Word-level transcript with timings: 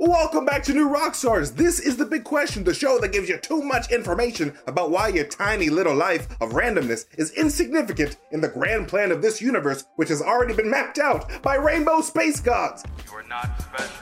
Welcome 0.00 0.44
back 0.44 0.62
to 0.62 0.72
New 0.72 0.88
Rockstars. 0.88 1.56
This 1.56 1.80
is 1.80 1.96
the 1.96 2.04
big 2.04 2.22
question, 2.22 2.62
the 2.62 2.72
show 2.72 3.00
that 3.00 3.10
gives 3.10 3.28
you 3.28 3.36
too 3.36 3.62
much 3.62 3.90
information 3.90 4.56
about 4.68 4.92
why 4.92 5.08
your 5.08 5.24
tiny 5.24 5.70
little 5.70 5.94
life 5.94 6.28
of 6.40 6.50
randomness 6.50 7.06
is 7.18 7.32
insignificant 7.32 8.16
in 8.30 8.40
the 8.40 8.46
grand 8.46 8.86
plan 8.86 9.10
of 9.10 9.22
this 9.22 9.42
universe, 9.42 9.86
which 9.96 10.08
has 10.10 10.22
already 10.22 10.54
been 10.54 10.70
mapped 10.70 11.00
out 11.00 11.42
by 11.42 11.56
rainbow 11.56 12.00
space 12.00 12.38
gods. 12.38 12.84
You 13.10 13.16
are 13.16 13.24
not 13.24 13.60
special. 13.60 13.96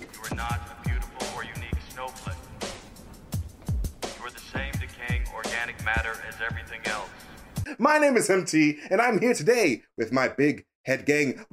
You 0.00 0.08
are 0.28 0.34
not 0.34 0.60
a 0.72 0.88
beautiful 0.88 1.38
or 1.38 1.44
unique 1.44 1.78
snowflake. 1.90 2.34
You 4.02 4.26
are 4.26 4.30
the 4.30 4.40
same 4.40 4.72
decaying 4.72 5.22
organic 5.32 5.84
matter 5.84 6.14
as 6.28 6.34
everything 6.44 6.80
else. 6.86 7.10
My 7.78 7.98
name 7.98 8.16
is 8.16 8.28
MT, 8.28 8.80
and 8.90 9.00
I'm 9.00 9.20
here 9.20 9.34
today 9.34 9.84
with 9.96 10.10
my 10.10 10.26
big 10.26 10.66
head 10.84 11.06
gang 11.06 11.44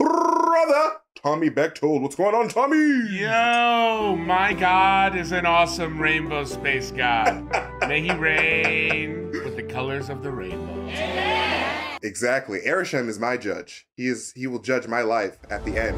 brother, 0.56 0.96
Tommy 1.22 1.50
Bechtold. 1.50 2.02
What's 2.02 2.16
going 2.16 2.34
on, 2.34 2.48
Tommy? 2.48 2.78
Yo, 3.10 4.16
my 4.16 4.54
God 4.54 5.18
is 5.18 5.34
an 5.34 5.46
awesome 5.46 6.02
rainbow 6.02 6.46
space 6.46 6.92
god. 6.92 7.46
May 7.90 8.02
he 8.02 8.14
reign 8.14 9.32
with 9.32 9.58
the 9.58 9.64
colors 9.64 10.08
of 10.08 10.24
the 10.24 10.32
rainbow. 10.32 10.88
Exactly. 12.04 12.62
Arishem 12.66 13.10
is 13.10 13.20
my 13.20 13.36
judge. 13.36 13.86
He 13.98 14.08
is 14.08 14.32
he 14.34 14.48
will 14.48 14.62
judge 14.62 14.88
my 14.88 15.02
life 15.02 15.38
at 15.50 15.66
the 15.66 15.78
end. 15.78 15.98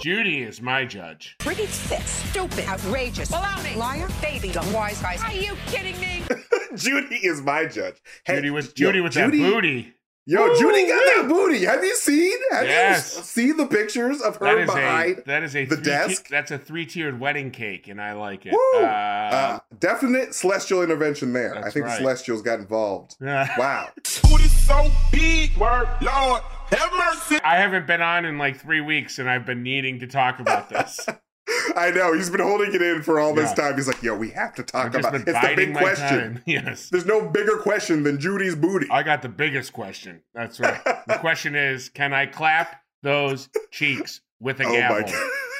Judy 0.00 0.42
is 0.42 0.60
my 0.60 0.84
judge. 0.84 1.36
Pretty 1.38 1.66
thick, 1.66 2.02
stupid, 2.02 2.66
outrageous, 2.66 3.30
baloney, 3.30 3.76
liar, 3.76 4.08
baby, 4.20 4.50
dumb 4.50 4.72
wise 4.72 5.00
guys. 5.00 5.22
Are 5.22 5.32
you 5.32 5.54
kidding 5.66 6.00
me? 6.00 6.24
Judy 6.74 7.16
is 7.16 7.40
my 7.40 7.66
judge. 7.66 8.02
Hey, 8.24 8.36
Judy 8.36 8.50
with 8.50 8.76
yo, 8.76 9.02
with 9.02 9.12
Judy- 9.12 9.42
that 9.42 9.52
booty. 9.52 9.94
Yo, 10.26 10.42
Woo, 10.48 10.58
Judy 10.58 10.86
got 10.86 10.94
woo. 10.96 11.22
that 11.22 11.28
booty. 11.28 11.64
Have 11.64 11.82
you 11.82 11.96
seen? 11.96 12.38
Have 12.52 12.66
Yes. 12.66 13.16
you 13.16 13.22
seen 13.22 13.56
the 13.56 13.66
pictures 13.66 14.20
of 14.20 14.36
her 14.36 14.44
That 14.46 14.58
is 14.58 14.66
behind 14.66 15.18
a 15.18 15.22
that 15.22 15.42
is 15.42 15.56
a 15.56 15.64
the 15.64 15.76
three 15.76 15.84
desk? 15.84 16.28
that's 16.28 16.50
a 16.50 16.58
three 16.58 16.84
tiered 16.86 17.18
wedding 17.18 17.50
cake, 17.50 17.88
and 17.88 18.00
I 18.00 18.12
like 18.12 18.44
it. 18.46 18.52
Woo! 18.52 18.80
Uh, 18.84 18.86
Uh, 18.86 19.58
definite 19.78 20.34
celestial 20.34 20.82
intervention 20.82 21.32
there. 21.32 21.56
I 21.56 21.70
think 21.70 21.86
right. 21.86 21.92
the 21.92 21.96
celestials 21.98 22.42
got 22.42 22.60
involved. 22.60 23.16
Wow. 23.20 23.88
Booty 24.22 24.44
so 24.44 24.90
big, 25.10 25.56
word, 25.56 25.88
Lord, 26.02 26.42
have 26.70 26.92
mercy. 26.96 27.38
I 27.42 27.56
haven't 27.56 27.86
been 27.86 28.02
on 28.02 28.24
in 28.24 28.36
like 28.38 28.60
three 28.60 28.80
weeks, 28.82 29.18
and 29.18 29.28
I've 29.28 29.46
been 29.46 29.62
needing 29.62 29.98
to 30.00 30.06
talk 30.06 30.38
about 30.38 30.68
this. 30.68 31.00
I 31.76 31.90
know. 31.94 32.12
He's 32.12 32.30
been 32.30 32.40
holding 32.40 32.74
it 32.74 32.82
in 32.82 33.02
for 33.02 33.18
all 33.20 33.34
this 33.34 33.50
Yeah. 33.50 33.64
time. 33.68 33.76
He's 33.76 33.86
like, 33.86 34.02
yo, 34.02 34.14
we 34.16 34.30
have 34.30 34.54
to 34.56 34.62
talk 34.62 34.94
about 34.94 35.12
been 35.12 35.22
It's 35.26 35.40
the 35.40 35.52
big 35.56 35.74
question. 35.74 36.34
time. 36.34 36.42
Yes. 36.46 36.88
There's 36.90 37.06
no 37.06 37.20
bigger 37.28 37.56
question 37.58 38.02
than 38.02 38.18
Judy's 38.20 38.54
booty. 38.56 38.86
I 38.90 39.02
got 39.02 39.22
the 39.22 39.28
biggest 39.28 39.72
question. 39.72 40.22
That's 40.34 40.60
right. 40.60 40.82
the 40.84 41.14
question 41.20 41.54
is, 41.54 41.88
can 41.88 42.12
I 42.12 42.26
clap 42.26 42.82
those 43.02 43.48
cheeks 43.70 44.20
with 44.40 44.60
a 44.60 44.64
oh 44.66 44.72
gavel? 44.72 45.12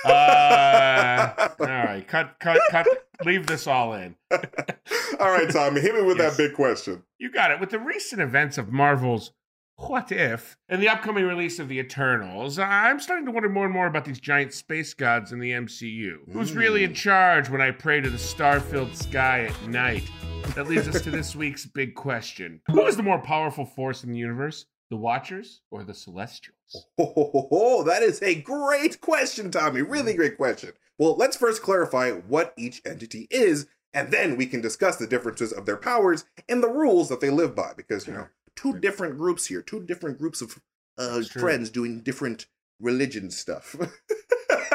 Uh, 0.05 1.49
all 1.61 1.67
right, 1.67 2.05
cut, 2.09 2.37
cut, 2.41 2.59
cut. 2.71 2.87
Leave 3.25 3.47
this 3.47 3.67
all 3.67 3.93
in. 3.95 4.17
all 4.31 5.31
right, 5.31 5.51
Tommy, 5.51 5.81
hit 5.81 5.95
me 5.95 6.03
with 6.03 6.17
Yes. 6.19 6.37
that 6.37 6.43
big 6.49 6.55
question. 6.57 7.03
You 7.19 7.31
got 7.31 7.51
it. 7.51 7.61
With 7.61 7.71
the 7.71 7.79
recent 7.79 8.23
events 8.23 8.57
of 8.59 8.73
Marvel's 8.73 9.33
What 9.81 10.13
If 10.13 10.59
and 10.69 10.83
the 10.83 10.91
upcoming 10.91 11.25
release 11.25 11.59
of 11.59 11.69
the 11.69 11.79
Eternals, 11.79 12.59
I'm 12.59 13.01
starting 13.01 13.25
to 13.25 13.33
wonder 13.33 13.49
more 13.49 13.65
and 13.65 13.73
more 13.73 13.87
about 13.87 14.05
these 14.05 14.21
giant 14.21 14.53
space 14.53 14.93
gods 14.93 15.33
in 15.33 15.39
the 15.39 15.53
MCU. 15.53 16.31
Who's 16.33 16.53
really 16.53 16.85
in 16.85 16.91
hmm. 16.91 16.95
charge 16.95 17.49
when 17.49 17.63
I 17.63 17.71
pray 17.71 18.01
to 18.01 18.11
the 18.11 18.19
star-filled 18.19 18.95
sky 18.95 19.47
at 19.47 19.69
night? 19.69 20.09
That 20.55 20.69
leads 20.69 20.87
us 20.87 21.01
to 21.03 21.11
this 21.11 21.35
week's 21.37 21.65
big 21.65 21.95
question: 21.95 22.61
Who 22.69 22.87
is 22.87 22.97
the 22.97 23.03
more 23.03 23.21
powerful 23.21 23.65
force 23.65 24.05
in 24.05 24.13
the 24.13 24.19
universe? 24.19 24.67
The 24.91 24.97
Watchers 24.97 25.63
or 25.71 25.83
the 25.83 25.95
Celestials? 25.95 26.87
Ho, 26.99 27.13
ho, 27.15 27.31
ho, 27.33 27.49
ho, 27.51 27.83
that 27.85 28.03
is 28.03 28.23
a 28.23 28.35
great 28.35 29.01
question, 29.01 29.51
Tommy. 29.51 29.81
Really 29.81 30.15
great 30.15 30.37
question. 30.37 30.73
Well, 30.99 31.17
let's 31.17 31.37
first 31.37 31.63
clarify 31.63 32.11
what 32.11 32.53
each 32.59 32.83
entity 32.85 33.29
is, 33.31 33.67
and 33.95 34.13
then 34.13 34.37
we 34.37 34.47
can 34.47 34.61
discuss 34.61 34.97
the 34.97 35.07
differences 35.07 35.53
of 35.53 35.65
their 35.65 35.79
powers 35.79 36.27
and 36.49 36.63
the 36.63 36.69
rules 36.69 37.09
that 37.09 37.21
they 37.21 37.31
live 37.31 37.57
by. 37.57 37.73
Because, 37.77 38.07
you 38.07 38.13
know, 38.13 38.29
two 38.57 38.79
different 38.79 39.17
groups 39.17 39.47
here, 39.47 39.63
two 39.63 39.81
different 39.81 40.19
groups 40.19 40.41
of 40.41 40.61
uh, 40.99 41.23
friends 41.23 41.71
doing 41.71 42.01
different 42.03 42.47
religion 42.81 43.31
stuff. 43.31 43.77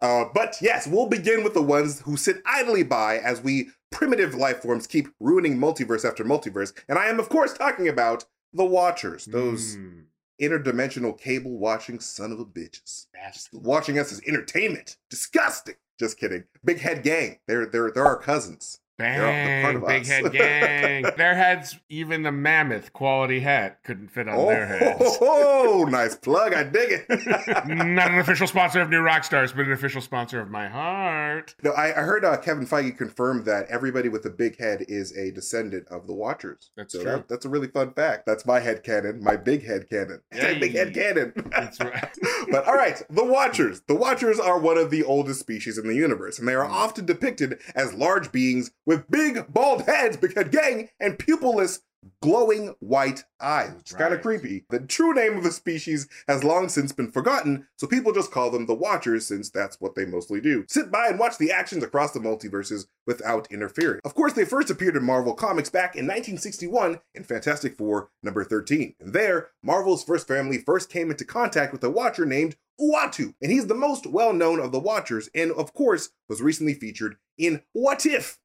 uh, 0.00 0.24
but 0.34 0.56
yes, 0.60 0.86
we'll 0.86 1.08
begin 1.08 1.44
with 1.44 1.54
the 1.54 1.62
ones 1.62 2.00
who 2.00 2.16
sit 2.16 2.42
idly 2.46 2.82
by 2.82 3.18
as 3.18 3.42
we 3.42 3.68
primitive 3.90 4.34
life 4.34 4.62
forms 4.62 4.86
keep 4.86 5.08
ruining 5.20 5.58
multiverse 5.58 6.08
after 6.08 6.24
multiverse. 6.24 6.72
And 6.88 6.98
I 6.98 7.06
am, 7.06 7.20
of 7.20 7.28
course, 7.28 7.52
talking 7.52 7.88
about 7.88 8.24
the 8.52 8.64
Watchers, 8.64 9.26
those 9.26 9.76
Mm, 9.76 10.04
interdimensional 10.40 11.18
cable 11.18 11.56
watching 11.58 12.00
son 12.00 12.32
of 12.32 12.40
a 12.40 12.44
bitches. 12.44 13.06
Watching 13.52 13.98
us 13.98 14.12
as 14.12 14.20
entertainment. 14.26 14.96
Disgusting. 15.08 15.76
Just 15.98 16.18
kidding. 16.18 16.44
Big 16.64 16.80
head 16.80 17.02
gang. 17.02 17.38
They're 17.46 17.66
they're 17.66 17.90
they're 17.92 18.06
our 18.06 18.18
cousins. 18.18 18.80
They're 19.02 19.26
all- 19.26 19.32
they're 19.32 19.62
part 19.80 19.86
Bang, 19.86 20.02
big 20.02 20.02
us. 20.02 20.08
head 20.08 20.32
gang. 20.32 21.12
their 21.16 21.34
heads, 21.34 21.76
even 21.88 22.22
the 22.22 22.32
mammoth 22.32 22.92
quality 22.92 23.40
hat 23.40 23.82
couldn't 23.84 24.08
fit 24.08 24.28
on 24.28 24.34
Oh, 24.36 24.46
their 24.46 24.66
heads. 24.66 25.18
oh, 25.20 25.86
nice 25.90 26.14
plug. 26.16 26.54
I 26.54 26.64
dig 26.64 26.90
it. 26.90 27.06
Not 27.66 28.10
an 28.10 28.18
official 28.18 28.46
sponsor 28.46 28.80
of 28.80 28.90
New 28.90 29.00
Rockstars, 29.02 29.54
but 29.54 29.66
an 29.66 29.72
official 29.72 30.00
sponsor 30.00 30.40
of 30.40 30.50
my 30.50 30.68
heart. 30.68 31.54
no, 31.62 31.72
I, 31.72 31.88
I 31.90 32.02
heard 32.04 32.24
uh, 32.24 32.36
Kevin 32.38 32.66
Feige 32.66 32.96
confirm 32.96 33.44
that 33.44 33.66
everybody 33.68 34.08
with 34.08 34.24
a 34.26 34.30
big 34.30 34.58
head 34.58 34.84
is 34.88 35.16
a 35.16 35.30
descendant 35.32 35.88
of 35.88 36.06
the 36.06 36.14
Watchers. 36.14 36.70
That's 36.76 36.92
so 36.94 37.02
true. 37.02 37.10
That, 37.12 37.28
that's 37.28 37.44
a 37.44 37.48
really 37.48 37.68
fun 37.68 37.92
fact. 37.92 38.26
That's 38.26 38.46
my 38.46 38.60
head 38.60 38.82
cannon, 38.82 39.22
my 39.22 39.36
big 39.36 39.64
head 39.66 39.88
cannon. 39.88 40.20
Yay. 40.34 40.58
big 40.58 40.72
head 40.72 40.94
cannon. 40.94 41.32
That's 41.50 41.80
right. 41.80 42.10
but 42.50 42.66
all 42.66 42.74
right, 42.74 43.02
the 43.10 43.24
Watchers. 43.24 43.80
The 43.88 43.94
Watchers 43.94 44.38
are 44.38 44.58
one 44.58 44.78
of 44.78 44.90
the 44.90 45.02
oldest 45.04 45.40
species 45.40 45.78
in 45.78 45.86
the 45.88 45.94
universe, 45.94 46.38
and 46.38 46.46
they 46.46 46.54
are 46.54 46.64
often 46.64 47.06
depicted 47.06 47.58
as 47.74 47.94
large 47.94 48.30
beings 48.32 48.70
with 48.84 48.91
big, 48.98 49.52
bald 49.52 49.82
heads, 49.82 50.16
big 50.16 50.34
head 50.34 50.50
gang, 50.50 50.88
and 51.00 51.18
pupilless, 51.18 51.80
glowing 52.20 52.74
white 52.80 53.24
eyes, 53.40 53.72
which 53.74 53.90
is 53.90 53.96
kind 53.96 54.14
of 54.14 54.22
creepy. 54.22 54.64
The 54.70 54.80
true 54.80 55.14
name 55.14 55.36
of 55.36 55.44
the 55.44 55.52
species 55.52 56.08
has 56.26 56.44
long 56.44 56.68
since 56.68 56.92
been 56.92 57.10
forgotten, 57.10 57.66
so 57.76 57.86
people 57.86 58.12
just 58.12 58.30
call 58.30 58.50
them 58.50 58.66
the 58.66 58.74
Watchers 58.74 59.26
since 59.26 59.50
that's 59.50 59.80
what 59.80 59.94
they 59.94 60.04
mostly 60.04 60.40
do. 60.40 60.64
Sit 60.68 60.90
by 60.90 61.08
and 61.08 61.18
watch 61.18 61.38
the 61.38 61.52
actions 61.52 61.82
across 61.82 62.12
the 62.12 62.20
multiverses 62.20 62.86
without 63.06 63.50
interfering. 63.50 64.00
Of 64.04 64.14
course, 64.14 64.32
they 64.32 64.44
first 64.44 64.70
appeared 64.70 64.96
in 64.96 65.04
Marvel 65.04 65.34
Comics 65.34 65.70
back 65.70 65.94
in 65.94 66.06
1961 66.06 67.00
in 67.14 67.24
Fantastic 67.24 67.76
Four 67.76 68.10
number 68.22 68.44
13. 68.44 68.94
And 69.00 69.12
there, 69.12 69.50
Marvel's 69.62 70.04
first 70.04 70.26
family 70.26 70.58
first 70.58 70.90
came 70.90 71.10
into 71.10 71.24
contact 71.24 71.72
with 71.72 71.84
a 71.84 71.90
Watcher 71.90 72.26
named 72.26 72.56
Uatu, 72.80 73.34
and 73.40 73.52
he's 73.52 73.66
the 73.66 73.74
most 73.74 74.06
well 74.06 74.32
known 74.32 74.58
of 74.58 74.72
the 74.72 74.80
Watchers, 74.80 75.28
and 75.34 75.52
of 75.52 75.72
course, 75.72 76.10
was 76.28 76.42
recently 76.42 76.74
featured 76.74 77.16
in 77.38 77.62
What 77.72 78.06
If? 78.06 78.38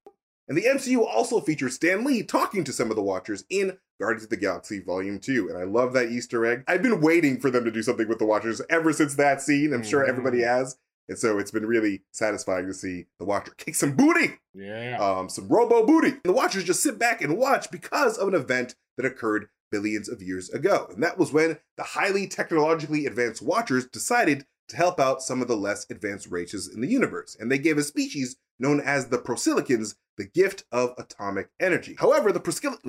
And 0.48 0.58
the 0.58 0.64
MCU 0.64 1.06
also 1.06 1.42
features 1.42 1.76
Stan 1.76 2.04
Lee 2.04 2.24
talking 2.24 2.64
to 2.64 2.74
some 2.74 2.90
of 2.90 2.96
the 2.96 3.02
Watchers 3.04 3.44
in 3.50 3.78
Guardians 4.00 4.24
of 4.26 4.30
the 4.30 4.38
Galaxy 4.38 4.80
Volume 4.80 5.20
2. 5.20 5.50
And 5.50 5.58
I 5.58 5.64
love 5.64 5.94
that 5.94 6.10
Easter 6.10 6.46
egg. 6.46 6.64
I've 6.68 6.82
been 6.84 7.02
waiting 7.02 7.40
for 7.40 7.50
them 7.52 7.66
to 7.66 7.72
do 7.72 7.82
something 7.84 8.08
with 8.08 8.20
the 8.20 8.26
Watchers 8.26 8.62
ever 8.70 8.94
since 8.94 9.16
that 9.16 9.42
scene. 9.42 9.74
I'm 9.74 9.84
sure 9.84 10.06
Mhm. 10.06 10.10
everybody 10.10 10.42
has. 10.42 10.78
And 11.10 11.18
so 11.18 11.38
it's 11.40 11.52
been 11.52 11.66
really 11.66 12.04
satisfying 12.12 12.68
to 12.68 12.74
see 12.74 13.08
the 13.20 13.26
Watcher 13.26 13.54
kick 13.58 13.76
some 13.76 13.96
booty 13.96 14.40
Yeah. 14.54 14.98
um, 15.00 15.30
some 15.30 15.48
robo 15.48 15.86
booty. 15.86 16.10
And 16.10 16.22
the 16.24 16.34
watchers 16.34 16.64
just 16.66 16.84
sit 16.84 16.98
back 17.00 17.22
and 17.22 17.38
watch 17.38 17.72
because 17.72 18.18
of 18.18 18.28
an 18.28 18.34
event 18.36 18.76
that 18.98 19.06
occurred 19.06 19.48
billions 19.72 20.08
of 20.10 20.22
years 20.22 20.50
ago. 20.50 20.88
And 20.94 21.02
that 21.04 21.18
was 21.18 21.32
when 21.34 21.60
the 21.78 21.84
highly 21.84 22.28
technologically 22.28 23.06
advanced 23.06 23.42
watchers 23.42 23.86
decided 23.86 24.46
to 24.70 24.76
help 24.78 25.00
out 25.00 25.22
some 25.22 25.42
of 25.42 25.48
the 25.48 25.56
less 25.58 25.86
advanced 25.90 26.28
races 26.30 26.68
in 26.74 26.82
the 26.82 26.88
universe. 26.88 27.36
And 27.40 27.50
they 27.52 27.58
gave 27.58 27.78
a 27.78 27.84
species 27.84 28.36
known 28.60 28.82
as 28.82 29.08
the 29.08 29.18
Prosilicans 29.18 29.96
the 30.18 30.26
gift 30.26 30.64
of 30.72 30.94
atomic 30.98 31.50
energy. 31.60 31.96
However, 32.00 32.32
the 32.32 32.40
Prosil- 32.40 32.80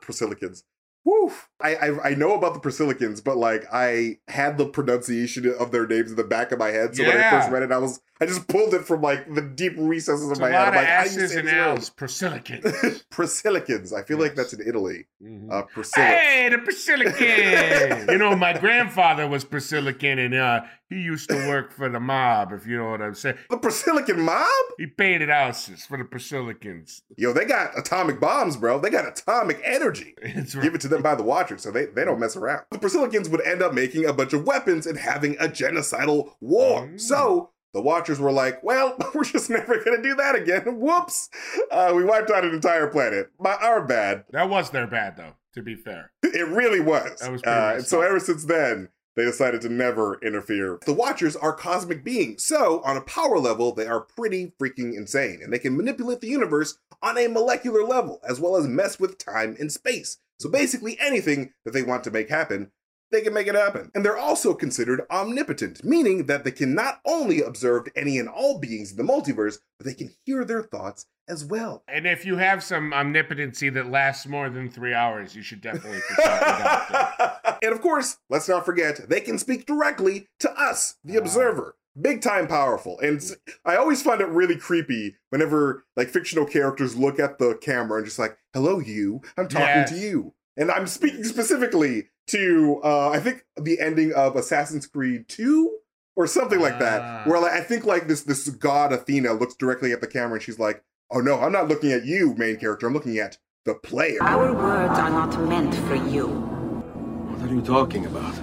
Prosilicans. 0.00 0.62
Woo! 1.04 1.30
I, 1.60 1.74
I 1.74 2.10
I 2.10 2.14
know 2.14 2.34
about 2.34 2.54
the 2.54 2.60
Prosilicans, 2.60 3.22
but 3.22 3.36
like 3.36 3.66
I 3.70 4.20
had 4.28 4.56
the 4.56 4.66
pronunciation 4.66 5.54
of 5.58 5.70
their 5.70 5.86
names 5.86 6.10
in 6.10 6.16
the 6.16 6.24
back 6.24 6.50
of 6.50 6.58
my 6.58 6.68
head. 6.70 6.96
So 6.96 7.02
when 7.02 7.18
I 7.18 7.30
first 7.30 7.50
read 7.50 7.62
it, 7.62 7.72
I 7.72 7.78
was 7.78 8.00
I 8.24 8.26
just 8.26 8.48
pulled 8.48 8.74
it 8.74 8.84
from 8.86 9.02
like 9.02 9.32
the 9.34 9.42
deep 9.42 9.74
recesses 9.76 10.24
of 10.24 10.30
It's 10.32 10.38
a 10.38 10.42
my 10.42 10.50
head. 10.50 10.58
lot 10.58 10.68
I'm 10.68 10.74
of 10.74 10.74
like, 10.76 10.86
how 10.86 11.04
do 11.04 11.10
you 11.10 11.20
S's 11.20 11.32
say 11.32 11.40
and? 11.40 11.48
L's. 11.48 11.90
Prosilicans. 11.90 13.04
Prosilicans. 13.12 13.92
I 13.92 14.02
feel 14.02 14.18
like 14.18 14.34
that's 14.34 14.52
in 14.52 14.66
Italy. 14.66 15.06
Mhm. 15.22 15.50
Uh, 15.52 15.62
Priscilla. 15.62 16.06
Hey, 16.06 16.48
the 16.50 16.56
Priscillican! 16.58 18.08
you 18.12 18.18
know, 18.18 18.36
my 18.36 18.56
grandfather 18.58 19.26
was 19.28 19.44
Priscillican, 19.44 20.24
and 20.24 20.34
uh, 20.34 20.60
he 20.90 20.96
used 20.96 21.28
to 21.30 21.36
work 21.48 21.72
for 21.72 21.88
the 21.88 22.00
mob, 22.00 22.52
if 22.52 22.66
you 22.66 22.76
know 22.78 22.90
what 22.90 23.00
I'm 23.02 23.14
saying. 23.14 23.36
The 23.50 23.56
Priscillican 23.56 24.18
mob? 24.18 24.46
He 24.78 24.86
painted 24.86 25.28
houses 25.30 25.86
for 25.86 25.96
the 25.96 26.04
Priscillicans. 26.04 27.00
Yo, 27.16 27.32
they 27.32 27.44
got 27.44 27.76
atomic 27.78 28.20
bombs, 28.20 28.56
bro. 28.56 28.78
They 28.78 28.90
got 28.90 29.06
atomic 29.06 29.60
energy. 29.64 30.14
It's 30.22 30.54
Give 30.54 30.74
it 30.74 30.80
to 30.82 30.88
them 30.88 31.02
by 31.02 31.14
the 31.14 31.22
Watchers, 31.22 31.62
so 31.62 31.70
they, 31.70 31.86
they 31.86 32.04
don't 32.04 32.18
mess 32.20 32.36
around. 32.36 32.64
The 32.70 32.78
Priscillicans 32.78 33.28
would 33.30 33.40
end 33.46 33.62
up 33.62 33.72
making 33.72 34.04
a 34.06 34.12
bunch 34.12 34.32
of 34.32 34.44
weapons 34.46 34.86
and 34.86 34.98
having 34.98 35.36
a 35.38 35.44
genocidal 35.44 36.32
war. 36.40 36.86
Mm. 36.88 37.00
So 37.00 37.50
the 37.74 37.82
Watchers 37.82 38.20
were 38.20 38.32
like, 38.32 38.62
well, 38.62 38.96
we're 39.14 39.24
just 39.24 39.50
never 39.50 39.82
going 39.84 39.96
to 39.96 40.02
do 40.02 40.14
that 40.14 40.36
again. 40.36 40.62
Whoops. 40.80 41.28
Uh, 41.70 41.92
we 41.94 42.04
wiped 42.04 42.30
out 42.30 42.44
an 42.44 42.54
entire 42.54 42.86
planet. 42.86 43.30
My, 43.38 43.54
our 43.54 43.84
bad. 43.84 44.24
That 44.30 44.48
was 44.48 44.70
their 44.70 44.86
bad, 44.86 45.16
though, 45.16 45.34
to 45.54 45.62
be 45.62 45.74
fair. 45.74 46.12
It 46.22 46.48
really 46.48 46.80
was. 46.80 47.20
That 47.20 47.32
was 47.32 47.42
pretty 47.42 47.58
uh, 47.58 47.74
and 47.74 47.84
so 47.84 48.00
ever 48.00 48.20
since 48.20 48.44
then, 48.44 48.88
they 49.16 49.24
decided 49.24 49.60
to 49.62 49.68
never 49.68 50.18
interfere. 50.22 50.78
The 50.86 50.92
Watchers 50.92 51.36
are 51.36 51.52
cosmic 51.52 52.04
beings, 52.04 52.44
so 52.44 52.80
on 52.84 52.96
a 52.96 53.02
power 53.02 53.38
level, 53.38 53.72
they 53.72 53.86
are 53.86 54.00
pretty 54.00 54.52
freaking 54.60 54.96
insane, 54.96 55.40
and 55.42 55.52
they 55.52 55.58
can 55.58 55.76
manipulate 55.76 56.20
the 56.20 56.28
universe 56.28 56.78
on 57.02 57.18
a 57.18 57.28
molecular 57.28 57.84
level, 57.84 58.20
as 58.28 58.40
well 58.40 58.56
as 58.56 58.66
mess 58.66 58.98
with 58.98 59.18
time 59.18 59.56
and 59.60 59.70
space. 59.70 60.18
So 60.40 60.48
basically, 60.48 60.98
anything 61.00 61.52
that 61.64 61.72
they 61.72 61.82
want 61.82 62.02
to 62.04 62.10
make 62.10 62.28
happen, 62.28 62.72
they 63.14 63.22
can 63.22 63.32
make 63.32 63.46
it 63.46 63.54
happen. 63.54 63.90
And 63.94 64.04
they're 64.04 64.18
also 64.18 64.54
considered 64.54 65.02
omnipotent, 65.10 65.84
meaning 65.84 66.26
that 66.26 66.44
they 66.44 66.50
can 66.50 66.74
not 66.74 67.00
only 67.06 67.40
observe 67.40 67.86
any 67.94 68.18
and 68.18 68.28
all 68.28 68.58
beings 68.58 68.90
in 68.90 68.96
the 68.96 69.04
multiverse, 69.04 69.58
but 69.78 69.86
they 69.86 69.94
can 69.94 70.10
hear 70.24 70.44
their 70.44 70.62
thoughts 70.62 71.06
as 71.28 71.44
well. 71.44 71.82
And 71.88 72.06
if 72.06 72.26
you 72.26 72.36
have 72.36 72.62
some 72.62 72.92
omnipotency 72.92 73.70
that 73.70 73.90
lasts 73.90 74.26
more 74.26 74.50
than 74.50 74.68
three 74.70 74.92
hours, 74.92 75.34
you 75.34 75.42
should 75.42 75.60
definitely 75.60 76.00
consult 76.08 76.36
a 76.36 76.40
doctor. 76.40 77.58
and 77.62 77.72
of 77.72 77.80
course, 77.80 78.18
let's 78.28 78.48
not 78.48 78.66
forget, 78.66 79.08
they 79.08 79.20
can 79.20 79.38
speak 79.38 79.66
directly 79.66 80.26
to 80.40 80.50
us, 80.50 80.96
the 81.04 81.16
ah. 81.16 81.20
observer. 81.20 81.76
Big 82.00 82.22
time 82.22 82.48
powerful. 82.48 82.98
And 82.98 83.22
I 83.64 83.76
always 83.76 84.02
find 84.02 84.20
it 84.20 84.26
really 84.26 84.56
creepy 84.56 85.14
whenever 85.30 85.84
like 85.96 86.08
fictional 86.08 86.44
characters 86.44 86.96
look 86.96 87.20
at 87.20 87.38
the 87.38 87.56
camera 87.62 87.98
and 87.98 88.06
just 88.06 88.18
like, 88.18 88.36
hello, 88.52 88.80
you, 88.80 89.20
I'm 89.38 89.46
talking 89.46 89.66
Yes. 89.66 89.90
to 89.90 89.96
you. 89.98 90.34
And 90.56 90.70
I'm 90.70 90.88
speaking 90.88 91.24
specifically 91.24 92.08
to, 92.28 92.80
uh, 92.84 93.10
I 93.10 93.20
think 93.20 93.44
the 93.56 93.80
ending 93.80 94.12
of 94.12 94.36
Assassin's 94.36 94.86
Creed 94.86 95.28
2 95.28 95.70
or 96.16 96.26
something 96.26 96.60
like 96.60 96.74
Ah. 96.74 96.78
that, 96.78 97.26
where 97.26 97.40
like, 97.40 97.52
I 97.52 97.60
think 97.60 97.84
like 97.84 98.08
this, 98.08 98.22
this 98.22 98.48
god 98.48 98.92
Athena 98.92 99.32
looks 99.34 99.54
directly 99.54 99.92
at 99.92 100.00
the 100.00 100.06
camera 100.06 100.34
and 100.34 100.42
she's 100.42 100.58
like, 100.58 100.82
oh 101.10 101.20
no, 101.20 101.38
I'm 101.40 101.52
not 101.52 101.68
looking 101.68 101.92
at 101.92 102.04
you, 102.04 102.34
main 102.36 102.56
character. 102.56 102.86
I'm 102.86 102.94
looking 102.94 103.18
at 103.18 103.38
the 103.64 103.74
player. 103.74 104.18
Our 104.22 104.52
words 104.54 104.98
are 104.98 105.10
not 105.10 105.38
meant 105.48 105.74
for 105.74 105.94
you. 105.96 106.26
What 106.28 107.50
are 107.50 107.52
you 107.54 107.60
talking 107.62 108.06
about? 108.06 108.34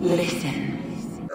Listen. 0.00 0.71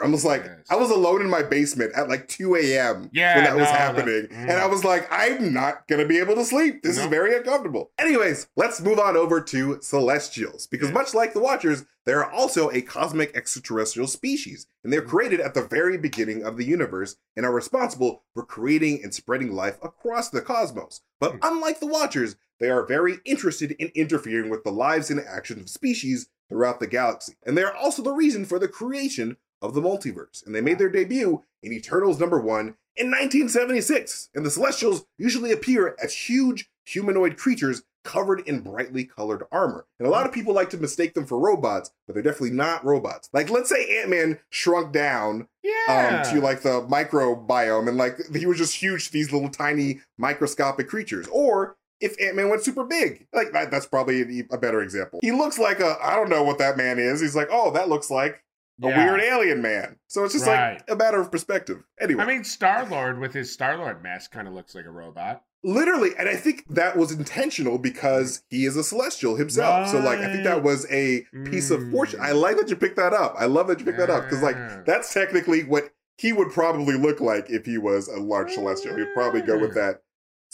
I 0.03 0.07
was 0.07 0.23
like, 0.25 0.43
Yes. 0.45 0.59
I 0.69 0.75
was 0.75 0.89
alone 0.91 1.21
in 1.21 1.29
my 1.29 1.43
basement 1.43 1.93
at 1.95 2.09
like 2.09 2.27
2 2.27 2.55
a.m. 2.55 3.09
Yeah, 3.13 3.35
when 3.35 3.43
that 3.45 3.55
was 3.55 3.65
no, 3.65 3.71
that- 3.71 3.79
happening. 3.79 4.27
mm. 4.27 4.31
And 4.31 4.51
I 4.51 4.65
was 4.67 4.83
like, 4.83 5.07
I'm 5.11 5.53
not 5.53 5.87
going 5.87 6.01
to 6.01 6.07
be 6.07 6.19
able 6.19 6.35
to 6.35 6.45
sleep. 6.45 6.83
This 6.83 6.97
is 6.97 7.05
very 7.07 7.35
uncomfortable. 7.35 7.91
Anyways, 7.97 8.47
let's 8.55 8.81
move 8.81 8.99
on 8.99 9.15
over 9.17 9.41
to 9.41 9.79
celestials. 9.81 10.67
Because 10.67 10.91
much 10.91 11.13
like 11.13 11.33
the 11.33 11.39
Watchers, 11.39 11.85
they 12.05 12.13
are 12.13 12.29
also 12.31 12.69
a 12.71 12.81
cosmic 12.81 13.35
extraterrestrial 13.35 14.07
species. 14.07 14.67
And 14.83 14.91
they're 14.93 15.01
created 15.01 15.39
at 15.41 15.53
the 15.53 15.63
very 15.65 15.97
beginning 15.97 16.43
of 16.43 16.57
the 16.57 16.65
universe 16.65 17.17
and 17.35 17.45
are 17.45 17.53
responsible 17.53 18.23
for 18.33 18.43
creating 18.45 19.01
and 19.03 19.13
spreading 19.13 19.51
life 19.51 19.77
across 19.83 20.29
the 20.29 20.41
cosmos. 20.41 21.01
But 21.19 21.35
unlike 21.41 21.79
the 21.79 21.87
Watchers, 21.87 22.35
they 22.59 22.69
are 22.69 22.85
very 22.85 23.17
interested 23.25 23.71
in 23.71 23.91
interfering 23.95 24.49
with 24.49 24.63
the 24.63 24.71
lives 24.71 25.09
and 25.11 25.19
actions 25.19 25.61
of 25.61 25.69
species 25.69 26.29
throughout 26.49 26.79
the 26.79 26.87
galaxy. 26.87 27.33
And 27.45 27.57
they 27.57 27.63
are 27.63 27.75
also 27.75 28.01
the 28.01 28.13
reason 28.13 28.45
for 28.45 28.57
the 28.57 28.67
creation 28.69 29.35
of 29.61 29.73
the 29.73 29.81
multiverse. 29.81 30.45
And 30.45 30.53
they 30.55 30.61
made 30.61 30.79
their 30.79 30.89
debut 30.89 31.43
in 31.63 31.73
Eternals 31.73 32.19
number 32.19 32.39
one 32.39 32.75
in 32.95 33.11
1976. 33.11 34.29
And 34.35 34.45
the 34.45 34.51
Celestials 34.51 35.05
usually 35.17 35.51
appear 35.51 35.95
as 36.01 36.13
huge 36.13 36.69
humanoid 36.85 37.37
creatures 37.37 37.83
covered 38.03 38.39
in 38.47 38.61
brightly 38.61 39.03
colored 39.03 39.43
armor. 39.51 39.85
And 39.99 40.07
a 40.07 40.11
lot 40.11 40.25
of 40.25 40.31
people 40.31 40.53
like 40.53 40.69
to 40.69 40.77
mistake 40.77 41.13
them 41.13 41.25
for 41.25 41.37
robots, 41.37 41.91
but 42.05 42.13
they're 42.13 42.23
definitely 42.23 42.51
not 42.55 42.85
robots. 42.85 43.29
Like, 43.33 43.49
let's 43.49 43.69
say 43.69 43.99
Ant 43.99 44.09
Man 44.09 44.39
shrunk 44.49 44.93
down 44.93 45.47
Yeah. 45.61 46.23
um, 46.23 46.33
to 46.33 46.39
like 46.39 46.61
the 46.61 46.81
microbiome 46.87 47.89
and 47.89 47.97
like 47.97 48.17
he 48.33 48.45
was 48.45 48.57
just 48.57 48.75
huge 48.75 49.07
to 49.07 49.11
these 49.13 49.33
little 49.33 49.49
tiny 49.49 49.99
microscopic 50.17 50.87
creatures. 50.87 51.27
Or 51.29 51.75
if 51.99 52.15
Ant 52.21 52.35
Man 52.37 52.47
went 52.49 52.63
super 52.63 52.85
big, 52.85 53.27
like 53.33 53.51
that, 53.51 53.71
that's 53.71 53.87
probably 53.87 54.45
a 54.51 54.57
better 54.57 54.81
example. 54.81 55.19
He 55.21 55.31
looks 55.33 55.59
like 55.59 55.81
a, 55.81 55.97
I 56.01 56.15
don't 56.15 56.29
know 56.29 56.43
what 56.43 56.59
that 56.59 56.77
man 56.77 56.99
is. 56.99 57.19
He's 57.19 57.35
like, 57.35 57.49
oh, 57.51 57.71
that 57.71 57.89
looks 57.89 58.09
like 58.09 58.41
a 58.83 58.87
Yeah. 58.87 59.05
weird 59.05 59.21
alien 59.21 59.61
man. 59.61 59.97
So 60.07 60.23
it's 60.23 60.33
just 60.33 60.45
Right. 60.45 60.73
like 60.73 60.83
a 60.89 60.95
matter 60.95 61.19
of 61.19 61.31
perspective. 61.31 61.83
Anyway, 61.99 62.23
I 62.23 62.27
mean, 62.27 62.43
Star 62.43 62.85
Lord 62.85 63.19
with 63.19 63.33
his 63.33 63.51
Star 63.51 63.77
Lord 63.77 64.01
mask 64.03 64.31
kind 64.31 64.47
of 64.47 64.53
looks 64.53 64.75
like 64.75 64.85
a 64.85 64.91
robot. 64.91 65.43
literally, 65.63 66.11
and 66.17 66.29
I 66.29 66.35
think 66.35 66.63
that 66.69 66.95
was 66.95 67.11
intentional 67.11 67.77
because 67.77 68.43
he 68.49 68.65
is 68.65 68.77
a 68.77 68.83
celestial 68.83 69.35
himself. 69.35 69.89
So 69.89 69.99
like, 69.99 70.19
I 70.19 70.31
think 70.31 70.43
that 70.45 70.63
was 70.63 70.85
a 70.91 71.25
piece 71.45 71.71
of 71.71 71.89
fortune. 71.91 72.19
Mm. 72.19 72.23
I 72.23 72.31
like 72.31 72.57
that 72.57 72.69
you 72.69 72.75
picked 72.75 72.95
that 72.97 73.11
up. 73.13 73.35
I 73.37 73.45
love 73.47 73.67
that 73.67 73.79
you 73.79 73.85
picked 73.85 73.97
that 73.97 74.09
up 74.11 74.23
because 74.25 74.41
like 74.43 74.55
that's 74.85 75.13
technically 75.13 75.63
what 75.63 75.89
he 76.17 76.31
would 76.31 76.51
probably 76.51 76.95
look 76.97 77.19
like 77.19 77.49
if 77.49 77.65
he 77.65 77.77
was 77.77 78.07
a 78.07 78.17
large 78.19 78.53
celestial. 78.53 78.95
He'd 78.95 79.13
probably 79.13 79.41
go 79.41 79.57
with 79.57 79.73
that 79.75 80.01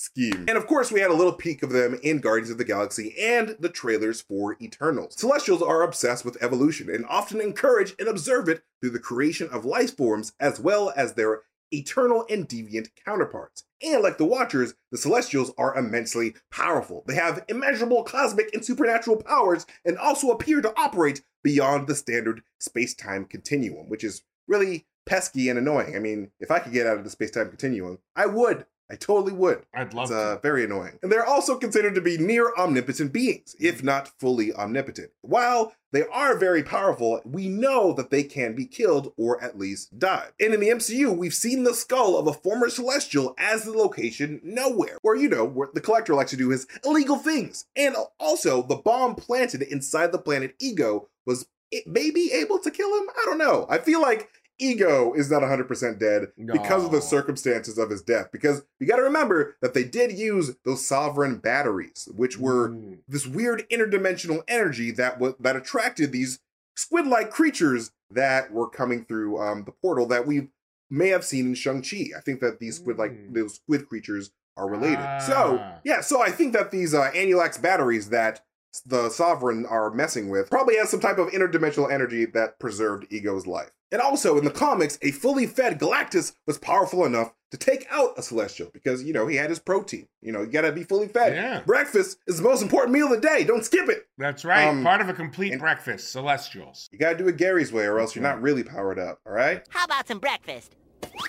scheme. 0.04 0.46
And 0.48 0.58
of 0.58 0.68
course, 0.68 0.92
we 0.92 1.00
had 1.00 1.12
a 1.12 1.16
little 1.16 1.34
peek 1.34 1.64
of 1.64 1.72
them 1.72 2.00
in 2.04 2.20
Guardians 2.20 2.50
of 2.50 2.58
the 2.58 2.66
Galaxy 2.66 3.16
and 3.20 3.56
the 3.60 3.70
trailers 3.70 4.22
for 4.22 4.58
Eternals. 4.62 5.16
Celestials 5.18 5.62
are 5.62 5.82
obsessed 5.82 6.26
with 6.26 6.42
evolution 6.42 6.90
and 6.90 7.06
often 7.08 7.40
encourage 7.40 7.96
and 7.98 8.08
observe 8.08 8.50
it 8.50 8.64
through 8.82 8.92
the 8.92 9.00
creation 9.00 9.48
of 9.52 9.66
life 9.66 9.96
forms 9.96 10.34
as 10.40 10.60
well 10.60 10.94
as 10.96 11.14
their 11.14 11.44
eternal 11.72 12.26
and 12.30 12.48
deviant 12.48 12.90
counterparts. 13.04 13.64
And 13.82 14.04
like 14.04 14.18
the 14.18 14.26
Watchers, 14.26 14.76
the 14.92 14.98
Celestials 14.98 15.52
are 15.58 15.76
immensely 15.76 16.36
powerful. 16.52 17.04
They 17.08 17.16
have 17.16 17.44
immeasurable 17.48 18.04
cosmic 18.04 18.54
and 18.54 18.64
supernatural 18.64 19.18
powers 19.18 19.66
and 19.84 19.98
also 19.98 20.30
appear 20.30 20.62
to 20.62 20.74
operate 20.78 21.24
beyond 21.44 21.88
the 21.88 21.96
standard 21.96 22.44
space 22.60 22.94
time 22.94 23.26
continuum, 23.26 23.90
which 23.90 24.04
is 24.04 24.24
really 24.48 24.86
pesky 25.06 25.50
and 25.50 25.60
annoying. 25.60 25.96
I 25.96 26.00
mean, 26.00 26.32
if 26.40 26.52
I 26.52 26.60
could 26.60 26.74
get 26.74 26.88
out 26.88 26.98
of 26.98 27.04
the 27.04 27.10
space 27.10 27.32
time 27.32 27.50
continuum, 27.50 28.00
I 28.16 28.28
would. 28.28 28.66
I 28.92 28.96
totally 28.96 29.34
would. 29.34 29.66
I'd 29.74 29.94
love 29.94 30.04
It's 30.04 30.12
uh, 30.12 30.36
to. 30.36 30.42
very 30.42 30.66
annoying. 30.66 31.00
And 31.02 31.12
they're 31.12 31.26
also 31.26 31.58
considered 31.58 31.96
to 31.96 32.02
be 32.02 32.18
near 32.18 32.54
omnipotent 32.58 33.12
beings, 33.14 33.56
if 33.60 33.84
not 33.84 34.10
fully 34.20 34.54
omnipotent. 34.54 35.12
While 35.22 35.74
they 35.92 36.04
are 36.08 36.38
very 36.38 36.64
powerful, 36.64 37.22
we 37.24 37.48
know 37.48 37.94
that 37.94 38.10
they 38.10 38.24
can 38.24 38.56
be 38.56 38.66
killed 38.66 39.14
or 39.18 39.42
at 39.44 39.58
least 39.58 39.98
die. 39.98 40.28
And 40.40 40.54
in 40.54 40.60
the 40.60 40.70
MCU, 40.70 41.16
we've 41.16 41.34
seen 41.34 41.64
the 41.64 41.74
skull 41.74 42.18
of 42.18 42.28
a 42.28 42.34
former 42.34 42.70
Celestial 42.70 43.34
as 43.38 43.64
the 43.64 43.72
location 43.72 44.42
Knowhere, 44.46 44.98
where, 45.02 45.16
you 45.16 45.30
know, 45.30 45.46
where 45.46 45.70
the 45.74 45.82
Collector 45.82 46.14
likes 46.14 46.32
to 46.32 46.38
do 46.38 46.50
his 46.50 46.68
illegal 46.84 47.18
things. 47.18 47.66
And 47.76 47.96
also, 48.20 48.62
the 48.64 48.76
bomb 48.76 49.16
planted 49.16 49.62
inside 49.62 50.12
the 50.12 50.20
planet 50.20 50.56
Ego 50.60 51.10
was 51.26 51.46
it 51.72 51.88
maybe 51.88 52.32
able 52.34 52.60
to 52.60 52.70
kill 52.70 52.96
him? 52.98 53.08
I 53.10 53.26
don't 53.26 53.38
know. 53.38 53.66
I 53.70 53.78
feel 53.78 54.02
like 54.02 54.30
Ego 54.60 55.14
is 55.14 55.30
not 55.32 55.42
100% 55.42 56.00
dead 56.00 56.32
because 56.38 56.86
of 56.86 56.92
the 56.92 57.02
circumstances 57.02 57.78
of 57.78 57.90
his 57.90 58.02
death. 58.02 58.30
Because 58.32 58.64
you 58.80 58.88
got 58.88 58.98
to 58.98 59.02
remember 59.04 59.56
that 59.62 59.74
they 59.74 59.84
did 59.84 60.12
use 60.12 60.56
those 60.64 60.86
sovereign 60.86 61.38
batteries, 61.38 62.08
which 62.16 62.38
were 62.38 62.70
Mm. 62.70 63.00
this 63.08 63.26
weird 63.28 63.68
interdimensional 63.70 64.44
energy 64.48 64.92
that 64.92 65.20
was 65.20 65.34
that 65.40 65.56
attracted 65.56 66.12
these 66.12 66.40
squid-like 66.76 67.32
creatures 67.32 67.92
that 68.12 68.52
were 68.52 68.70
coming 68.70 69.06
through 69.06 69.40
um, 69.40 69.64
the 69.66 69.72
portal 69.72 70.06
that 70.08 70.26
we 70.28 70.50
may 70.90 71.10
have 71.10 71.26
seen 71.26 71.48
in 71.48 71.54
Shang-Chi. 71.56 72.10
I 72.16 72.22
think 72.22 72.40
that 72.42 72.60
these 72.60 72.76
squid-like 72.78 73.12
Mm. 73.12 73.34
those 73.34 73.56
squid 73.56 73.88
creatures 73.90 74.32
are 74.56 74.70
related. 74.70 75.06
So 75.26 75.58
Ah. 75.60 75.80
yeah, 75.84 76.02
so 76.02 76.22
I 76.22 76.30
think 76.30 76.54
that 76.54 76.70
these 76.72 76.94
uh, 76.94 77.10
Anulax 77.16 77.58
batteries 77.60 78.10
that 78.10 78.42
the 78.82 79.10
Sovereign 79.10 79.66
are 79.66 79.92
messing 79.92 80.30
with 80.30 80.50
probably 80.50 80.78
has 80.78 80.90
some 80.90 81.00
type 81.00 81.18
of 81.18 81.30
interdimensional 81.30 81.92
energy 81.92 82.26
that 82.26 82.60
preserved 82.60 83.06
Ego's 83.10 83.48
life. 83.48 83.72
And 83.92 84.02
also 84.02 84.38
in 84.40 84.44
the 84.44 84.52
comics, 84.52 84.98
a 85.04 85.12
fully 85.12 85.46
fed 85.46 85.80
Galactus 85.80 86.34
was 86.48 86.58
powerful 86.58 87.06
enough 87.06 87.32
to 87.52 87.58
take 87.58 87.86
out 87.92 88.18
a 88.18 88.24
Celestial 88.24 88.72
because 88.74 89.04
you 89.04 89.14
know 89.14 89.28
he 89.28 89.36
had 89.36 89.52
his 89.52 89.60
protein. 89.60 90.08
You 90.22 90.32
know, 90.32 90.42
you 90.42 90.48
gotta 90.48 90.72
be 90.72 90.84
fully 90.84 91.08
fed. 91.08 91.36
Yeah. 91.36 91.62
Breakfast 91.64 92.18
is 92.26 92.38
the 92.38 92.44
most 92.44 92.64
important 92.64 92.94
meal 92.94 93.14
of 93.14 93.22
the 93.22 93.28
day. 93.28 93.44
Don't 93.44 93.64
skip 93.64 93.90
it. 93.90 94.08
That's 94.18 94.44
right. 94.44 94.68
Um, 94.68 94.84
Part 94.84 95.02
of 95.02 95.10
a 95.10 95.14
complete 95.14 95.60
breakfast, 95.60 96.12
Celestials. 96.12 96.90
You 96.92 96.98
gotta 96.98 97.18
do 97.18 97.28
it 97.28 97.38
Gary's 97.38 97.72
way, 97.72 97.86
or 97.86 98.00
else 98.00 98.16
you're 98.16 98.24
not 98.24 98.42
really 98.42 98.64
powered 98.64 98.98
up. 98.98 99.20
All 99.28 99.34
right. 99.34 99.64
How 99.70 99.84
about 99.84 100.08
some 100.08 100.18
breakfast? 100.18 100.76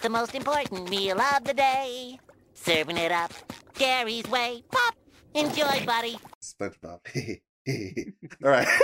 The 0.02 0.08
most 0.08 0.34
important 0.34 0.88
meal 0.88 1.20
of 1.20 1.44
the 1.44 1.52
day. 1.52 2.18
Serving 2.54 2.96
it 2.96 3.12
up 3.12 3.32
Gary's 3.74 4.26
way. 4.28 4.62
Pop! 4.70 4.94
Enjoy, 5.34 5.84
buddy. 5.84 6.16
SpongeBob. 6.40 7.00
All 8.44 8.50
right. 8.50 8.68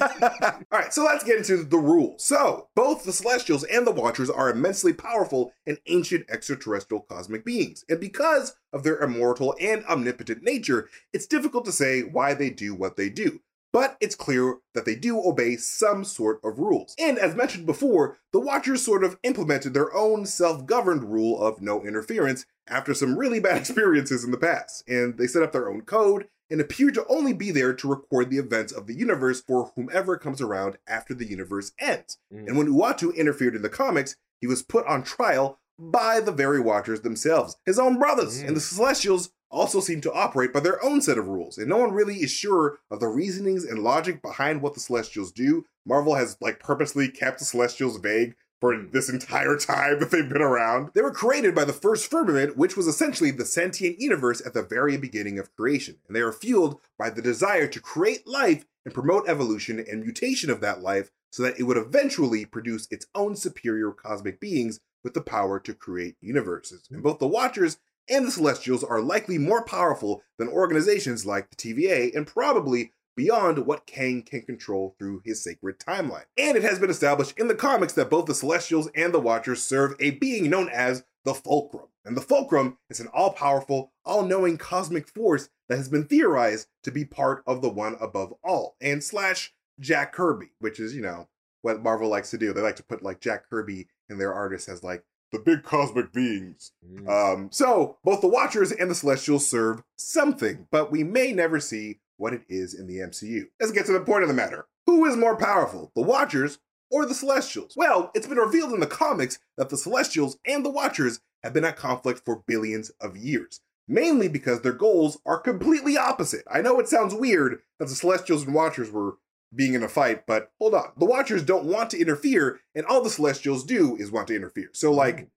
All 0.00 0.78
right, 0.78 0.92
so 0.92 1.04
let's 1.04 1.24
get 1.24 1.38
into 1.38 1.62
the 1.62 1.78
rules. 1.78 2.24
So, 2.24 2.68
both 2.74 3.04
the 3.04 3.12
Celestials 3.12 3.64
and 3.64 3.86
the 3.86 3.90
Watchers 3.90 4.30
are 4.30 4.50
immensely 4.50 4.92
powerful 4.92 5.52
and 5.66 5.78
ancient 5.86 6.26
extraterrestrial 6.30 7.02
cosmic 7.02 7.44
beings. 7.44 7.84
And 7.88 8.00
because 8.00 8.54
of 8.72 8.82
their 8.82 8.98
immortal 8.98 9.54
and 9.60 9.84
omnipotent 9.86 10.42
nature, 10.42 10.88
it's 11.12 11.26
difficult 11.26 11.64
to 11.66 11.72
say 11.72 12.02
why 12.02 12.34
they 12.34 12.50
do 12.50 12.74
what 12.74 12.96
they 12.96 13.08
do. 13.08 13.40
But 13.72 13.96
it's 14.00 14.16
clear 14.16 14.56
that 14.74 14.84
they 14.84 14.96
do 14.96 15.20
obey 15.24 15.56
some 15.56 16.04
sort 16.04 16.40
of 16.42 16.58
rules. 16.58 16.94
And 16.98 17.18
as 17.18 17.36
mentioned 17.36 17.66
before, 17.66 18.18
the 18.32 18.40
Watchers 18.40 18.82
sort 18.82 19.04
of 19.04 19.18
implemented 19.22 19.74
their 19.74 19.94
own 19.94 20.26
self 20.26 20.66
governed 20.66 21.04
rule 21.04 21.40
of 21.40 21.62
no 21.62 21.84
interference 21.84 22.46
after 22.66 22.94
some 22.94 23.16
really 23.16 23.40
bad 23.40 23.56
experiences 23.58 24.24
in 24.24 24.30
the 24.30 24.38
past. 24.38 24.82
And 24.88 25.18
they 25.18 25.26
set 25.26 25.42
up 25.42 25.52
their 25.52 25.70
own 25.70 25.82
code 25.82 26.26
and 26.50 26.60
appear 26.60 26.90
to 26.90 27.06
only 27.08 27.32
be 27.32 27.50
there 27.52 27.72
to 27.72 27.88
record 27.88 28.28
the 28.28 28.38
events 28.38 28.72
of 28.72 28.86
the 28.86 28.94
universe 28.94 29.40
for 29.40 29.72
whomever 29.76 30.18
comes 30.18 30.40
around 30.40 30.78
after 30.88 31.14
the 31.14 31.28
universe 31.28 31.72
ends. 31.78 32.18
Mm. 32.34 32.48
And 32.48 32.58
when 32.58 32.68
Uatu 32.68 33.14
interfered 33.14 33.54
in 33.54 33.62
the 33.62 33.68
comics, 33.68 34.16
he 34.40 34.48
was 34.48 34.62
put 34.62 34.84
on 34.86 35.04
trial 35.04 35.60
by 35.78 36.20
the 36.20 36.32
very 36.32 36.60
Watchers 36.60 37.02
themselves, 37.02 37.56
his 37.64 37.78
own 37.78 37.98
brothers. 37.98 38.40
And 38.40 38.56
the 38.56 38.60
mm. 38.60 38.74
Celestials 38.74 39.30
also 39.50 39.80
seem 39.80 40.00
to 40.02 40.12
operate 40.12 40.52
by 40.52 40.60
their 40.60 40.82
own 40.84 41.02
set 41.02 41.18
of 41.18 41.28
rules, 41.28 41.58
and 41.58 41.68
no 41.68 41.78
one 41.78 41.92
really 41.92 42.16
is 42.16 42.30
sure 42.30 42.78
of 42.90 43.00
the 43.00 43.08
reasonings 43.08 43.64
and 43.64 43.82
logic 43.82 44.22
behind 44.22 44.62
what 44.62 44.74
the 44.74 44.80
Celestials 44.80 45.32
do. 45.32 45.66
Marvel 45.84 46.14
has 46.14 46.36
like 46.40 46.60
purposely 46.60 47.08
kept 47.08 47.38
the 47.38 47.44
Celestials 47.44 47.98
vague 47.98 48.34
for 48.60 48.76
this 48.76 49.08
entire 49.08 49.56
time 49.58 49.98
that 49.98 50.10
they've 50.10 50.28
been 50.28 50.42
around. 50.42 50.90
They 50.94 51.02
were 51.02 51.12
created 51.12 51.54
by 51.54 51.64
the 51.64 51.72
first 51.72 52.10
firmament, 52.10 52.56
which 52.56 52.76
was 52.76 52.86
essentially 52.86 53.30
the 53.30 53.44
sentient 53.44 53.98
universe 53.98 54.44
at 54.44 54.54
the 54.54 54.62
very 54.62 54.96
beginning 54.96 55.38
of 55.38 55.54
creation, 55.56 55.96
and 56.06 56.14
they 56.14 56.20
are 56.20 56.32
fueled 56.32 56.80
by 56.98 57.10
the 57.10 57.22
desire 57.22 57.66
to 57.66 57.80
create 57.80 58.26
life 58.26 58.66
and 58.84 58.94
promote 58.94 59.28
evolution 59.28 59.78
and 59.78 60.02
mutation 60.02 60.50
of 60.50 60.60
that 60.60 60.80
life 60.80 61.10
so 61.32 61.42
that 61.42 61.58
it 61.58 61.64
would 61.64 61.76
eventually 61.76 62.44
produce 62.44 62.88
its 62.90 63.06
own 63.14 63.36
superior 63.36 63.92
cosmic 63.92 64.40
beings 64.40 64.80
with 65.02 65.14
the 65.14 65.20
power 65.20 65.58
to 65.60 65.74
create 65.74 66.16
universes. 66.20 66.88
And 66.90 67.02
both 67.02 67.18
the 67.18 67.26
Watchers 67.26 67.78
and 68.08 68.26
the 68.26 68.30
Celestials 68.30 68.84
are 68.84 69.00
likely 69.00 69.38
more 69.38 69.64
powerful 69.64 70.22
than 70.38 70.48
organizations 70.48 71.26
like 71.26 71.50
the 71.50 71.56
TVA 71.56 72.14
and 72.14 72.26
probably 72.26 72.92
beyond 73.16 73.66
what 73.66 73.86
Kang 73.86 74.22
can 74.22 74.42
control 74.42 74.94
through 74.98 75.22
his 75.24 75.42
sacred 75.42 75.78
timeline. 75.78 76.24
And 76.38 76.56
it 76.56 76.62
has 76.62 76.78
been 76.78 76.90
established 76.90 77.38
in 77.38 77.48
the 77.48 77.54
comics 77.54 77.92
that 77.94 78.10
both 78.10 78.26
the 78.26 78.34
Celestials 78.34 78.88
and 78.94 79.12
the 79.12 79.20
Watchers 79.20 79.62
serve 79.62 79.94
a 80.00 80.12
being 80.12 80.48
known 80.48 80.68
as 80.68 81.04
the 81.24 81.34
Fulcrum. 81.34 81.88
And 82.04 82.16
the 82.16 82.22
Fulcrum 82.22 82.78
is 82.88 83.00
an 83.00 83.08
all 83.08 83.32
powerful, 83.32 83.92
all 84.04 84.22
knowing 84.22 84.56
cosmic 84.56 85.08
force 85.08 85.50
that 85.68 85.76
has 85.76 85.88
been 85.88 86.04
theorized 86.04 86.68
to 86.84 86.90
be 86.90 87.04
part 87.04 87.42
of 87.46 87.60
the 87.62 87.68
one 87.68 87.96
above 88.00 88.32
all, 88.42 88.76
and 88.80 89.04
slash 89.04 89.52
Jack 89.78 90.12
Kirby, 90.12 90.52
which 90.58 90.80
is, 90.80 90.94
you 90.94 91.02
know, 91.02 91.28
what 91.62 91.82
Marvel 91.82 92.08
likes 92.08 92.30
to 92.30 92.38
do. 92.38 92.52
They 92.52 92.60
like 92.62 92.76
to 92.76 92.82
put 92.82 93.02
like 93.02 93.20
Jack 93.20 93.48
Kirby 93.48 93.88
in 94.08 94.18
their 94.18 94.32
artists 94.32 94.68
as 94.68 94.82
like 94.82 95.04
the 95.32 95.38
big 95.38 95.62
cosmic 95.62 96.12
beings. 96.12 96.72
Um, 97.08 97.48
so 97.52 97.98
both 98.04 98.20
the 98.20 98.28
Watchers 98.28 98.72
and 98.72 98.90
the 98.90 98.94
Celestials 98.94 99.46
serve 99.46 99.82
something, 99.96 100.66
but 100.70 100.90
we 100.90 101.04
may 101.04 101.32
never 101.32 101.60
see 101.60 102.00
what 102.16 102.32
it 102.34 102.42
is 102.48 102.74
in 102.74 102.86
the 102.86 102.98
MCU. 102.98 103.44
Let's 103.58 103.72
get 103.72 103.86
to 103.86 103.92
the 103.92 104.00
point 104.00 104.22
of 104.22 104.28
the 104.28 104.34
matter. 104.34 104.66
Who 104.86 105.04
is 105.06 105.16
more 105.16 105.36
powerful, 105.36 105.92
the 105.94 106.02
Watchers 106.02 106.58
or 106.90 107.06
the 107.06 107.14
Celestials? 107.14 107.74
Well, 107.76 108.10
it's 108.14 108.26
been 108.26 108.38
revealed 108.38 108.72
in 108.72 108.80
the 108.80 108.86
comics 108.86 109.38
that 109.56 109.70
the 109.70 109.76
Celestials 109.76 110.36
and 110.46 110.64
the 110.64 110.70
Watchers 110.70 111.20
have 111.42 111.52
been 111.52 111.64
at 111.64 111.76
conflict 111.76 112.22
for 112.24 112.42
billions 112.46 112.90
of 113.00 113.16
years, 113.16 113.60
mainly 113.88 114.28
because 114.28 114.60
their 114.60 114.72
goals 114.72 115.18
are 115.24 115.38
completely 115.40 115.96
opposite. 115.96 116.44
I 116.50 116.60
know 116.60 116.78
it 116.80 116.88
sounds 116.88 117.14
weird 117.14 117.60
that 117.78 117.88
the 117.88 117.94
Celestials 117.94 118.44
and 118.44 118.54
Watchers 118.54 118.90
were 118.90 119.16
being 119.54 119.74
in 119.74 119.82
a 119.82 119.88
fight, 119.88 120.26
but 120.26 120.50
hold 120.58 120.74
on. 120.74 120.92
The 120.98 121.06
Watchers 121.06 121.42
don't 121.42 121.64
want 121.64 121.90
to 121.90 122.00
interfere, 122.00 122.60
and 122.74 122.86
all 122.86 123.02
the 123.02 123.10
Celestials 123.10 123.64
do 123.64 123.96
is 123.96 124.10
want 124.10 124.28
to 124.28 124.36
interfere. 124.36 124.70
So, 124.72 124.92
like, 124.92 125.28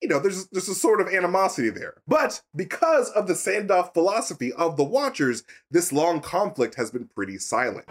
you 0.00 0.08
know, 0.08 0.20
there's 0.20 0.46
there's 0.48 0.68
a 0.68 0.74
sort 0.74 1.00
of 1.00 1.08
animosity 1.08 1.70
there. 1.70 1.94
But 2.06 2.42
because 2.54 3.10
of 3.10 3.26
the 3.26 3.34
Sandoff 3.34 3.92
philosophy 3.94 4.52
of 4.52 4.76
the 4.76 4.84
Watchers, 4.84 5.42
this 5.70 5.92
long 5.92 6.20
conflict 6.20 6.76
has 6.76 6.90
been 6.90 7.08
pretty 7.08 7.38
silent. 7.38 7.86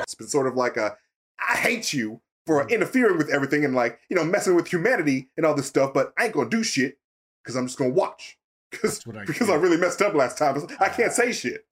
It's 0.00 0.14
been 0.14 0.28
sort 0.28 0.46
of 0.46 0.54
like 0.54 0.76
a 0.76 0.96
I 1.38 1.56
hate 1.56 1.92
you 1.92 2.20
for 2.46 2.66
interfering 2.68 3.18
with 3.18 3.28
everything 3.28 3.64
and 3.64 3.74
like, 3.74 4.00
you 4.08 4.16
know, 4.16 4.24
messing 4.24 4.54
with 4.54 4.68
humanity 4.68 5.28
and 5.36 5.44
all 5.44 5.54
this 5.54 5.66
stuff, 5.66 5.92
but 5.92 6.12
I 6.18 6.24
ain't 6.24 6.34
gonna 6.34 6.48
do 6.48 6.62
shit 6.62 6.98
because 7.42 7.56
I'm 7.56 7.66
just 7.66 7.78
gonna 7.78 7.90
watch. 7.90 8.37
Because 8.70 9.02
I 9.08 9.24
because. 9.24 9.48
I 9.50 9.54
really 9.54 9.76
messed 9.78 10.02
up 10.02 10.14
last 10.14 10.36
time. 10.38 10.66
I 10.80 10.88
can't 10.88 11.12
say 11.12 11.32
shit. 11.32 11.64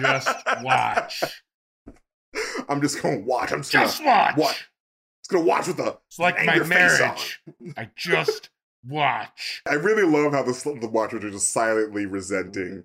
Just 0.00 0.28
watch. 0.62 1.22
I'm 2.68 2.80
just 2.80 3.02
gonna 3.02 3.20
watch. 3.20 3.52
I'm 3.52 3.58
just, 3.60 3.72
Just 3.72 3.98
gonna 3.98 4.10
watch. 4.10 4.36
watch. 4.38 4.70
Just 5.22 5.30
gonna 5.30 5.44
watch 5.44 5.66
with 5.68 5.78
a 5.80 5.98
It's 6.08 6.18
like 6.18 6.36
my 6.44 6.52
angry 6.54 6.66
face 6.66 7.00
on. 7.00 7.06
marriage. 7.08 7.40
I 7.76 7.90
just 7.94 8.48
watch. 8.88 9.62
I 9.68 9.74
really 9.74 10.04
love 10.04 10.32
how 10.32 10.42
the, 10.42 10.78
the 10.80 10.88
Watchers 10.88 11.22
are 11.24 11.30
just 11.30 11.52
silently 11.52 12.06
resenting. 12.06 12.84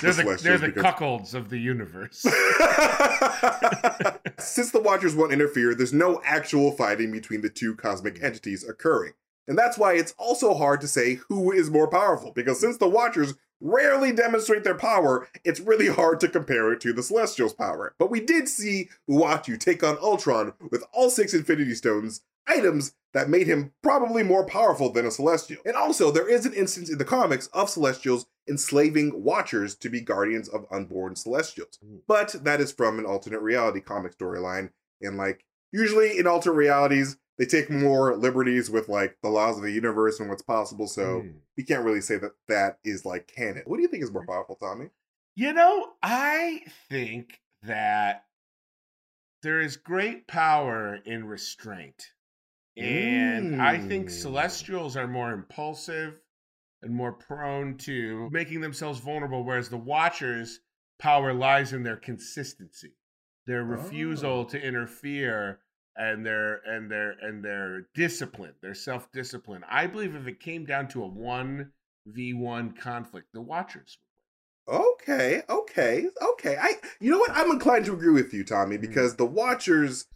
They're 0.00 0.12
the 0.12 0.22
the, 0.24 0.36
they're 0.42 0.58
the 0.58 0.66
because- 0.68 0.82
cuckolds 0.84 1.34
of 1.34 1.50
the 1.50 1.58
universe. 1.58 2.22
Since 4.38 4.70
the 4.70 4.80
Watchers 4.80 5.14
won't 5.16 5.32
interfere, 5.32 5.74
there's 5.74 5.92
no 5.92 6.20
actual 6.24 6.72
fighting 6.72 7.10
between 7.12 7.40
the 7.40 7.48
two 7.50 7.74
cosmic 7.74 8.22
entities 8.22 8.64
occurring. 8.68 9.12
And 9.48 9.58
that's 9.58 9.78
why 9.78 9.94
it's 9.94 10.14
also 10.18 10.54
hard 10.54 10.80
to 10.82 10.88
say 10.88 11.14
who 11.28 11.50
is 11.50 11.70
more 11.70 11.88
powerful, 11.88 12.32
because 12.32 12.60
since 12.60 12.76
the 12.76 12.88
Watchers 12.88 13.34
rarely 13.60 14.12
demonstrate 14.12 14.62
their 14.62 14.76
power, 14.76 15.26
it's 15.42 15.58
really 15.58 15.88
hard 15.88 16.20
to 16.20 16.28
compare 16.28 16.70
it 16.72 16.80
to 16.82 16.92
the 16.92 17.02
Celestials' 17.02 17.54
power. 17.54 17.94
But 17.98 18.10
we 18.10 18.20
did 18.20 18.48
see 18.48 18.90
Uatu 19.10 19.58
take 19.58 19.82
on 19.82 19.98
Ultron 19.98 20.52
with 20.70 20.84
all 20.92 21.10
six 21.10 21.34
Infinity 21.34 21.74
Stones, 21.74 22.20
items 22.46 22.94
that 23.14 23.28
made 23.28 23.46
him 23.46 23.72
probably 23.82 24.22
more 24.22 24.44
powerful 24.44 24.92
than 24.92 25.06
a 25.06 25.10
Celestial. 25.10 25.62
And 25.64 25.74
also, 25.74 26.10
there 26.10 26.28
is 26.28 26.46
an 26.46 26.54
instance 26.54 26.90
in 26.90 26.98
the 26.98 27.04
comics 27.04 27.48
of 27.48 27.70
Celestials 27.70 28.26
enslaving 28.48 29.24
Watchers 29.24 29.74
to 29.76 29.88
be 29.88 30.00
guardians 30.00 30.48
of 30.48 30.66
unborn 30.70 31.16
Celestials. 31.16 31.78
Hmm. 31.82 31.96
But 32.06 32.36
that 32.44 32.60
is 32.60 32.70
from 32.70 32.98
an 32.98 33.06
alternate 33.06 33.42
reality 33.42 33.80
comic 33.80 34.16
storyline. 34.16 34.70
And 35.00 35.16
like, 35.16 35.44
usually 35.72 36.18
in 36.18 36.26
alternate 36.26 36.56
realities, 36.56 37.16
they 37.38 37.46
take 37.46 37.70
more 37.70 38.16
liberties 38.16 38.68
with 38.70 38.88
like 38.88 39.16
the 39.22 39.28
laws 39.28 39.56
of 39.56 39.62
the 39.62 39.70
universe 39.72 40.18
and 40.20 40.28
what's 40.28 40.42
possible. 40.42 40.86
So 40.88 41.22
Mm. 41.22 41.40
we 41.56 41.62
can't 41.64 41.84
really 41.84 42.00
say 42.00 42.16
that 42.18 42.32
that 42.48 42.78
is 42.84 43.04
like 43.04 43.28
canon. 43.28 43.62
What 43.66 43.76
do 43.76 43.82
you 43.82 43.88
think 43.88 44.02
is 44.02 44.12
more 44.12 44.26
powerful, 44.26 44.56
Tommy? 44.56 44.90
You 45.36 45.52
know, 45.52 45.92
I 46.02 46.64
think 46.88 47.40
that 47.62 48.24
there 49.42 49.60
is 49.60 49.76
great 49.76 50.26
power 50.26 50.96
in 50.96 51.24
restraint. 51.26 52.12
And 52.76 53.60
I 53.60 53.78
think 53.78 54.08
Mm. 54.08 54.10
celestials 54.10 54.96
are 54.96 55.08
more 55.08 55.32
impulsive 55.32 56.20
and 56.82 56.94
more 56.94 57.12
prone 57.12 57.76
to 57.78 58.28
making 58.30 58.60
themselves 58.60 59.00
vulnerable, 59.00 59.44
whereas 59.44 59.68
the 59.68 59.76
watchers' 59.76 60.60
power 60.98 61.32
lies 61.32 61.72
in 61.72 61.82
their 61.82 61.96
consistency, 61.96 62.94
their 63.46 63.64
refusal 63.64 64.40
Oh. 64.40 64.44
to 64.44 64.60
interfere 64.60 65.60
and 65.98 66.24
their 66.24 66.60
and 66.66 66.90
their 66.90 67.10
and 67.20 67.44
their 67.44 67.88
discipline, 67.94 68.54
their 68.62 68.74
self-discipline. 68.74 69.64
I 69.68 69.86
believe 69.86 70.14
if 70.14 70.26
it 70.26 70.40
came 70.40 70.64
down 70.64 70.88
to 70.88 71.02
a 71.02 71.08
one 71.08 71.72
v 72.06 72.32
one 72.32 72.72
conflict, 72.72 73.28
the 73.34 73.42
watchers 73.42 73.98
Okay, 74.70 75.42
okay, 75.48 76.06
okay. 76.32 76.56
I 76.60 76.74
you 77.00 77.10
know 77.10 77.18
what? 77.18 77.30
I'm 77.32 77.50
inclined 77.50 77.86
to 77.86 77.94
agree 77.94 78.12
with 78.12 78.34
you, 78.34 78.44
Tommy, 78.44 78.76
because 78.76 79.16
the 79.16 79.24
Watchers 79.26 80.06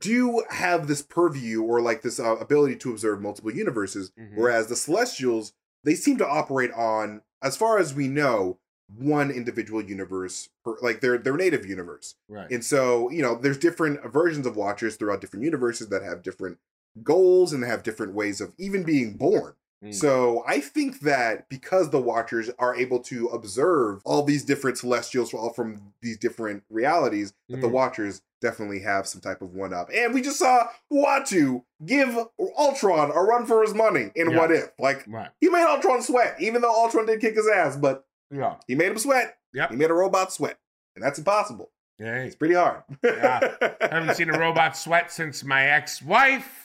do 0.00 0.42
have 0.50 0.88
this 0.88 1.00
purview 1.02 1.62
or 1.62 1.80
like 1.80 2.02
this 2.02 2.18
uh, 2.18 2.36
ability 2.36 2.76
to 2.76 2.90
observe 2.90 3.20
multiple 3.20 3.52
universes, 3.54 4.10
Mhm. 4.18 4.36
whereas 4.36 4.66
the 4.66 4.76
Celestials 4.76 5.52
they 5.84 5.94
seem 5.94 6.16
to 6.16 6.26
operate 6.26 6.72
on, 6.72 7.20
as 7.42 7.56
far 7.56 7.78
as 7.78 7.94
we 7.94 8.08
know, 8.08 8.58
one 8.98 9.30
individual 9.30 9.82
universe, 9.82 10.48
per, 10.64 10.76
like 10.82 11.00
their 11.00 11.18
their 11.18 11.36
native 11.36 11.66
universe. 11.66 12.14
Right. 12.28 12.50
And 12.50 12.64
so, 12.64 13.10
you 13.10 13.22
know, 13.22 13.34
there's 13.34 13.58
different 13.58 14.04
versions 14.12 14.46
of 14.46 14.56
Watchers 14.56 14.96
throughout 14.96 15.20
different 15.20 15.44
universes 15.44 15.88
that 15.88 16.02
have 16.02 16.22
different 16.22 16.58
goals 17.02 17.52
and 17.52 17.64
have 17.64 17.82
different 17.82 18.14
ways 18.14 18.40
of 18.40 18.52
even 18.58 18.82
being 18.82 19.14
born. 19.14 19.54
Mm. 19.82 19.94
So 19.94 20.44
I 20.46 20.60
think 20.60 21.00
that 21.00 21.48
because 21.48 21.90
the 21.90 22.00
Watchers 22.00 22.50
are 22.58 22.74
able 22.74 23.00
to 23.00 23.26
observe 23.28 24.00
all 24.04 24.22
these 24.22 24.44
different 24.44 24.78
Celestials 24.78 25.34
all 25.34 25.52
from 25.52 25.92
these 26.00 26.16
different 26.16 26.62
realities, 26.70 27.34
that 27.48 27.60
the 27.60 27.68
Mm. 27.68 27.72
Watchers 27.72 28.22
definitely 28.40 28.80
have 28.80 29.06
some 29.06 29.20
type 29.20 29.42
of 29.42 29.54
one 29.54 29.72
up. 29.72 29.90
And 29.92 30.14
we 30.14 30.20
just 30.22 30.38
saw 30.38 30.68
Uatu 30.92 31.64
give 31.84 32.16
Ultron 32.58 33.10
a 33.10 33.22
run 33.22 33.46
for 33.46 33.62
his 33.62 33.74
money 33.74 34.10
in 34.14 34.30
Yeah. 34.30 34.38
What 34.38 34.52
If. 34.52 34.70
Like 34.78 35.04
right. 35.06 35.30
he 35.40 35.48
made 35.48 35.64
Ultron 35.64 36.02
sweat, 36.02 36.36
even 36.40 36.62
though 36.62 36.72
Ultron 36.72 37.06
did 37.06 37.20
kick 37.20 37.34
his 37.34 37.48
ass, 37.48 37.76
but 37.76 38.04
Yeah. 38.34 38.56
he 38.66 38.74
made 38.74 38.90
him 38.90 38.98
sweat. 38.98 39.36
Yep. 39.52 39.70
He 39.70 39.76
made 39.76 39.90
a 39.90 39.94
robot 39.94 40.32
sweat. 40.32 40.58
And 40.96 41.04
that's 41.04 41.18
impossible. 41.18 41.70
Yeah. 41.98 42.16
It's 42.22 42.34
pretty 42.36 42.54
hard. 42.54 42.82
Yeah. 43.04 43.54
I 43.80 43.88
haven't 43.94 44.16
seen 44.16 44.28
a 44.30 44.38
robot 44.38 44.76
sweat 44.76 45.12
since 45.12 45.44
my 45.44 45.64
ex-wife. 45.66 46.60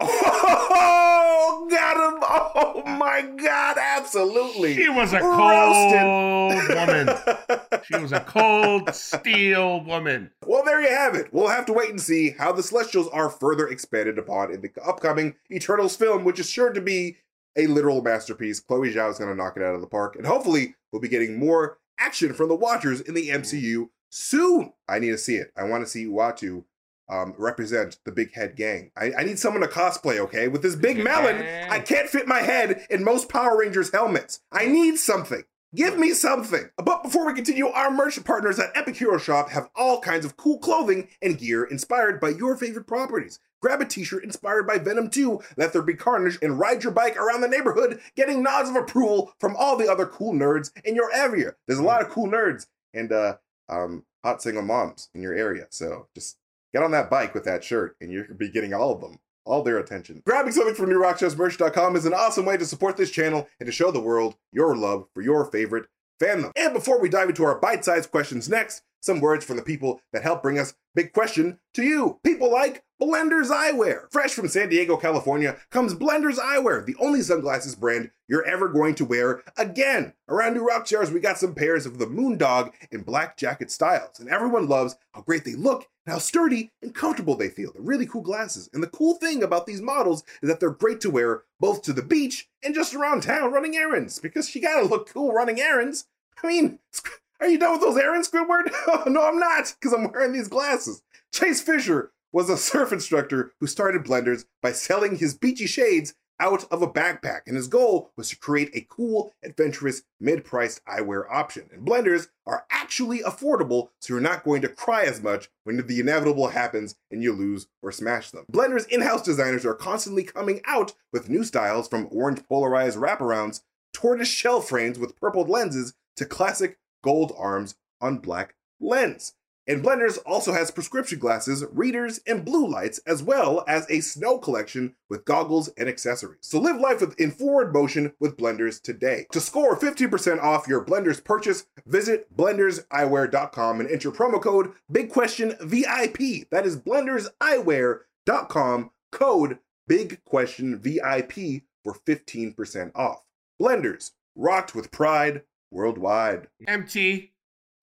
Oh, 0.00 1.66
got 1.70 1.96
him. 1.96 2.20
Oh 2.22 2.82
my 2.98 3.22
God, 3.22 3.76
absolutely. 3.80 4.74
She 4.76 4.88
was 4.88 5.12
a 5.12 5.20
Roasted. 5.20 6.00
cold 6.00 6.68
woman. 6.68 7.08
She 7.84 7.96
was 7.96 8.12
a 8.12 8.20
cold 8.20 8.94
steel 8.94 9.82
woman. 9.82 10.30
Well, 10.46 10.62
there 10.62 10.82
you 10.82 10.88
have 10.90 11.14
it. 11.14 11.32
We'll 11.32 11.48
have 11.48 11.64
to 11.66 11.72
wait 11.72 11.88
and 11.88 12.00
see 12.00 12.30
how 12.38 12.52
the 12.52 12.62
Celestials 12.62 13.08
are 13.08 13.30
further 13.30 13.66
expanded 13.68 14.18
upon 14.18 14.52
in 14.52 14.60
the 14.60 14.70
upcoming 14.86 15.36
Eternals 15.50 15.96
film, 15.96 16.24
which 16.24 16.38
is 16.38 16.50
sure 16.50 16.70
to 16.70 16.80
be 16.82 17.16
a 17.58 17.66
literal 17.66 18.00
masterpiece. 18.02 18.60
Chloe 18.60 18.94
Zhao 18.94 19.10
is 19.10 19.18
going 19.18 19.30
to 19.30 19.36
knock 19.36 19.56
it 19.56 19.62
out 19.62 19.74
of 19.74 19.80
the 19.80 19.86
park, 19.86 20.16
and 20.16 20.26
hopefully, 20.26 20.76
we'll 20.92 21.02
be 21.02 21.08
getting 21.08 21.38
more 21.38 21.78
action 21.98 22.32
from 22.32 22.48
the 22.48 22.54
Watchers 22.54 23.00
in 23.00 23.14
the 23.14 23.28
MCU 23.28 23.88
soon. 24.08 24.72
I 24.88 24.98
need 24.98 25.10
to 25.10 25.18
see 25.18 25.36
it. 25.36 25.52
I 25.56 25.64
want 25.64 25.84
to 25.84 25.90
see 25.90 26.06
Uatu 26.06 26.64
um, 27.08 27.34
represent 27.36 27.98
the 28.04 28.12
Big 28.12 28.34
Head 28.34 28.56
Gang. 28.56 28.90
I, 28.96 29.12
I 29.18 29.24
need 29.24 29.38
someone 29.38 29.62
to 29.62 29.68
cosplay, 29.68 30.18
okay? 30.18 30.48
With 30.48 30.62
this 30.62 30.76
big 30.76 30.88
Big 30.98 31.04
melon, 31.04 31.36
I 31.70 31.80
can't 31.80 32.08
fit 32.08 32.26
my 32.26 32.40
head 32.40 32.86
in 32.88 33.04
most 33.04 33.28
Power 33.28 33.58
Rangers 33.58 33.92
helmets. 33.92 34.40
I 34.50 34.66
need 34.66 34.96
something. 34.98 35.42
Give 35.74 35.98
me 35.98 36.12
something. 36.12 36.70
But 36.82 37.02
before 37.02 37.26
we 37.26 37.34
continue, 37.34 37.68
our 37.68 37.90
merch 37.90 38.22
partners 38.24 38.58
at 38.58 38.74
Epic 38.74 38.96
Hero 38.96 39.18
Shop 39.18 39.50
have 39.50 39.68
all 39.76 40.00
kinds 40.00 40.24
of 40.24 40.36
cool 40.38 40.58
clothing 40.58 41.08
and 41.20 41.38
gear 41.38 41.64
inspired 41.64 42.20
by 42.20 42.30
your 42.30 42.56
favorite 42.56 42.86
properties. 42.86 43.38
Grab 43.60 43.80
a 43.80 43.84
t-shirt 43.84 44.24
inspired 44.24 44.66
by 44.66 44.78
Venom 44.78 45.10
2, 45.10 45.40
Let 45.56 45.72
There 45.72 45.82
Be 45.82 45.94
Carnage, 45.94 46.38
and 46.40 46.58
ride 46.58 46.84
your 46.84 46.92
bike 46.92 47.16
around 47.16 47.40
the 47.40 47.48
neighborhood, 47.48 48.00
getting 48.16 48.42
nods 48.42 48.70
of 48.70 48.76
approval 48.76 49.34
from 49.40 49.56
all 49.56 49.76
the 49.76 49.90
other 49.90 50.06
cool 50.06 50.32
nerds 50.32 50.70
in 50.84 50.94
your 50.94 51.12
area. 51.12 51.54
There's 51.66 51.80
a 51.80 51.84
lot 51.84 52.02
of 52.02 52.08
cool 52.08 52.28
nerds 52.28 52.66
and 52.94 53.12
uh 53.12 53.36
um 53.68 54.04
hot 54.24 54.42
single 54.42 54.62
moms 54.62 55.08
in 55.14 55.22
your 55.22 55.34
area. 55.34 55.66
So 55.70 56.08
just 56.14 56.38
get 56.72 56.82
on 56.82 56.90
that 56.92 57.10
bike 57.10 57.34
with 57.34 57.44
that 57.44 57.64
shirt 57.64 57.96
and 58.00 58.12
you'll 58.12 58.26
be 58.36 58.50
getting 58.50 58.74
all 58.74 58.92
of 58.92 59.00
them. 59.00 59.18
All 59.44 59.62
their 59.62 59.78
attention. 59.78 60.22
Grabbing 60.26 60.52
something 60.52 60.74
from 60.74 60.90
newrockshowsmerch.com 60.90 61.96
is 61.96 62.04
an 62.04 62.12
awesome 62.12 62.44
way 62.44 62.58
to 62.58 62.66
support 62.66 62.98
this 62.98 63.10
channel 63.10 63.48
and 63.58 63.66
to 63.66 63.72
show 63.72 63.90
the 63.90 63.98
world 63.98 64.36
your 64.52 64.76
love 64.76 65.06
for 65.14 65.22
your 65.22 65.46
favorite 65.46 65.86
fandom. 66.20 66.52
And 66.54 66.74
before 66.74 67.00
we 67.00 67.08
dive 67.08 67.30
into 67.30 67.44
our 67.44 67.58
bite-sized 67.58 68.10
questions 68.10 68.50
next, 68.50 68.82
some 69.00 69.20
words 69.20 69.46
from 69.46 69.56
the 69.56 69.62
people 69.62 70.02
that 70.12 70.22
help 70.22 70.42
bring 70.42 70.58
us 70.58 70.74
Big 70.94 71.14
Question 71.14 71.60
to 71.72 71.82
you. 71.82 72.20
People 72.22 72.52
like 72.52 72.84
Blenders 73.00 73.50
Eyewear. 73.50 74.10
Fresh 74.10 74.32
from 74.32 74.48
San 74.48 74.68
Diego, 74.68 74.96
California 74.96 75.56
comes 75.70 75.94
Blenders 75.94 76.38
Eyewear, 76.38 76.84
the 76.84 76.96
only 76.98 77.22
sunglasses 77.22 77.76
brand 77.76 78.10
you're 78.26 78.44
ever 78.44 78.68
going 78.68 78.96
to 78.96 79.04
wear 79.04 79.42
again. 79.56 80.14
Around 80.28 80.54
New 80.54 80.66
Rock 80.66 80.86
Stars, 80.86 81.12
we 81.12 81.20
got 81.20 81.38
some 81.38 81.54
pairs 81.54 81.86
of 81.86 81.98
the 81.98 82.06
Moondog 82.06 82.72
and 82.90 83.06
Black 83.06 83.36
Jacket 83.36 83.70
styles, 83.70 84.18
and 84.18 84.28
everyone 84.28 84.68
loves 84.68 84.96
how 85.12 85.20
great 85.20 85.44
they 85.44 85.54
look 85.54 85.86
and 86.06 86.12
how 86.12 86.18
sturdy 86.18 86.72
and 86.82 86.92
comfortable 86.92 87.36
they 87.36 87.48
feel. 87.48 87.72
They're 87.72 87.82
really 87.82 88.06
cool 88.06 88.22
glasses. 88.22 88.68
And 88.72 88.82
the 88.82 88.88
cool 88.88 89.14
thing 89.14 89.44
about 89.44 89.66
these 89.66 89.80
models 89.80 90.24
is 90.42 90.48
that 90.48 90.58
they're 90.58 90.70
great 90.70 91.00
to 91.02 91.10
wear 91.10 91.44
both 91.60 91.82
to 91.82 91.92
the 91.92 92.02
beach 92.02 92.48
and 92.64 92.74
just 92.74 92.94
around 92.94 93.22
town 93.22 93.52
running 93.52 93.76
errands, 93.76 94.18
because 94.18 94.52
you 94.56 94.60
gotta 94.60 94.86
look 94.86 95.08
cool 95.12 95.32
running 95.32 95.60
errands. 95.60 96.06
I 96.42 96.48
mean, 96.48 96.80
are 97.40 97.48
you 97.48 97.58
done 97.58 97.72
with 97.72 97.80
those 97.80 97.96
errands, 97.96 98.28
Squidward? 98.28 98.72
No, 99.06 99.22
I'm 99.22 99.38
not, 99.38 99.72
because 99.78 99.92
I'm 99.92 100.10
wearing 100.10 100.32
these 100.32 100.48
glasses. 100.48 101.02
Chase 101.32 101.60
Fisher 101.60 102.10
was 102.32 102.50
a 102.50 102.56
surf 102.56 102.92
instructor 102.92 103.52
who 103.60 103.66
started 103.66 104.04
Blenders 104.04 104.44
by 104.62 104.72
selling 104.72 105.16
his 105.16 105.34
beachy 105.34 105.66
shades 105.66 106.14
out 106.40 106.64
of 106.70 106.82
a 106.82 106.86
backpack, 106.86 107.40
and 107.46 107.56
his 107.56 107.66
goal 107.66 108.12
was 108.16 108.28
to 108.30 108.38
create 108.38 108.70
a 108.72 108.86
cool, 108.88 109.32
adventurous, 109.42 110.02
mid-priced 110.20 110.84
eyewear 110.84 111.24
option. 111.28 111.68
And 111.72 111.84
Blenders 111.84 112.28
are 112.46 112.64
actually 112.70 113.20
affordable, 113.20 113.88
so 114.00 114.14
you're 114.14 114.20
not 114.20 114.44
going 114.44 114.62
to 114.62 114.68
cry 114.68 115.02
as 115.02 115.20
much 115.20 115.48
when 115.64 115.84
the 115.84 116.00
inevitable 116.00 116.48
happens 116.48 116.94
and 117.10 117.22
you 117.22 117.32
lose 117.32 117.66
or 117.82 117.90
smash 117.90 118.30
them. 118.30 118.44
Blenders 118.52 118.86
in-house 118.88 119.22
designers 119.22 119.66
are 119.66 119.74
constantly 119.74 120.22
coming 120.22 120.60
out 120.64 120.94
with 121.12 121.28
new 121.28 121.42
styles 121.42 121.88
from 121.88 122.08
orange 122.12 122.46
polarized 122.48 122.98
wraparounds, 122.98 123.62
tortoise 123.92 124.28
shell 124.28 124.60
frames 124.60 124.98
with 124.98 125.16
purpled 125.16 125.48
lenses, 125.48 125.94
to 126.16 126.24
classic 126.24 126.78
gold 127.02 127.32
arms 127.36 127.74
on 128.00 128.18
black 128.18 128.54
lens. 128.80 129.34
And 129.68 129.84
Blenders 129.84 130.18
also 130.24 130.54
has 130.54 130.70
prescription 130.70 131.18
glasses, 131.18 131.62
readers, 131.70 132.20
and 132.26 132.42
blue 132.42 132.66
lights, 132.66 133.00
as 133.06 133.22
well 133.22 133.64
as 133.68 133.86
a 133.90 134.00
snow 134.00 134.38
collection 134.38 134.94
with 135.10 135.26
goggles 135.26 135.68
and 135.76 135.90
accessories. 135.90 136.38
So 136.40 136.58
live 136.58 136.80
life 136.80 137.02
with 137.02 137.20
in 137.20 137.30
forward 137.30 137.74
motion 137.74 138.14
with 138.18 138.38
Blenders 138.38 138.80
today. 138.80 139.26
To 139.32 139.40
score 139.40 139.76
15% 139.76 140.42
off 140.42 140.66
your 140.66 140.82
Blenders 140.82 141.22
purchase, 141.22 141.66
visit 141.84 142.34
blenderseyewear.com 142.34 143.80
and 143.80 143.90
enter 143.90 144.10
promo 144.10 144.40
code 144.40 144.72
BigQuestionVIP. 144.90 146.48
That 146.50 146.64
is 146.64 146.78
blenderseyewear.com, 146.78 148.90
code 149.12 149.58
BigQuestionVIP 149.90 151.62
for 151.84 151.94
15% 152.06 152.92
off. 152.94 153.22
Blenders, 153.60 154.12
rocked 154.34 154.74
with 154.74 154.90
pride 154.90 155.42
worldwide. 155.70 156.48
MT, 156.66 157.32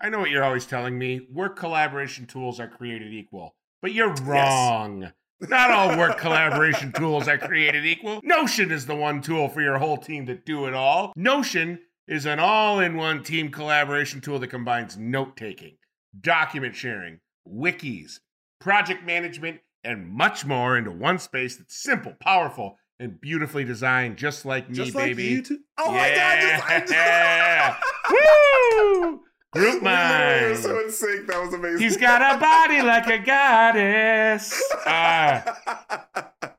I 0.01 0.09
know 0.09 0.19
what 0.19 0.29
you're 0.29 0.43
always 0.43 0.65
telling 0.65 0.97
me. 0.97 1.27
Work 1.31 1.55
collaboration 1.57 2.25
tools 2.25 2.59
are 2.59 2.67
created 2.67 3.13
equal. 3.13 3.55
But 3.81 3.93
you're 3.93 4.13
wrong. 4.23 5.11
Not 5.41 5.71
all 5.71 5.97
work 5.97 6.17
collaboration 6.17 6.91
tools 6.93 7.27
are 7.27 7.37
created 7.37 7.85
equal. 7.85 8.21
Notion 8.23 8.71
is 8.71 8.85
the 8.85 8.95
one 8.95 9.21
tool 9.21 9.49
for 9.49 9.61
your 9.61 9.77
whole 9.77 9.97
team 9.97 10.25
to 10.27 10.35
do 10.35 10.65
it 10.65 10.73
all. 10.73 11.11
Notion 11.15 11.79
is 12.07 12.25
an 12.25 12.39
all 12.39 12.79
in 12.79 12.95
one 12.95 13.23
team 13.23 13.51
collaboration 13.51 14.21
tool 14.21 14.39
that 14.39 14.47
combines 14.47 14.97
note 14.97 15.35
taking, 15.35 15.77
document 16.19 16.75
sharing, 16.75 17.19
wikis, 17.47 18.19
project 18.59 19.03
management, 19.03 19.59
and 19.83 20.07
much 20.07 20.45
more 20.45 20.77
into 20.77 20.91
one 20.91 21.19
space 21.19 21.57
that's 21.57 21.81
simple, 21.81 22.13
powerful, 22.21 22.77
and 22.99 23.19
beautifully 23.19 23.63
designed, 23.65 24.17
just 24.17 24.45
like 24.45 24.69
me, 24.69 24.75
Just 24.75 24.95
like 24.95 25.07
baby. 25.07 25.23
you 25.25 25.41
two. 25.43 25.59
Oh 25.77 25.91
my 25.91 26.09
god, 26.15 26.39
just 26.39 26.91
Yeah. 26.91 27.75
Woo! 28.09 29.21
Group 29.55 29.83
We 29.83 29.87
were 29.89 30.55
so 30.55 30.83
in 30.83 30.91
sync. 30.91 31.27
That 31.27 31.41
was 31.41 31.53
amazing. 31.53 31.79
He's 31.79 31.95
got 31.95 32.21
a 32.21 32.37
body 32.37 32.81
like 32.81 33.07
a 33.07 33.17
goddess. 33.19 34.61
Ah, 34.85 36.51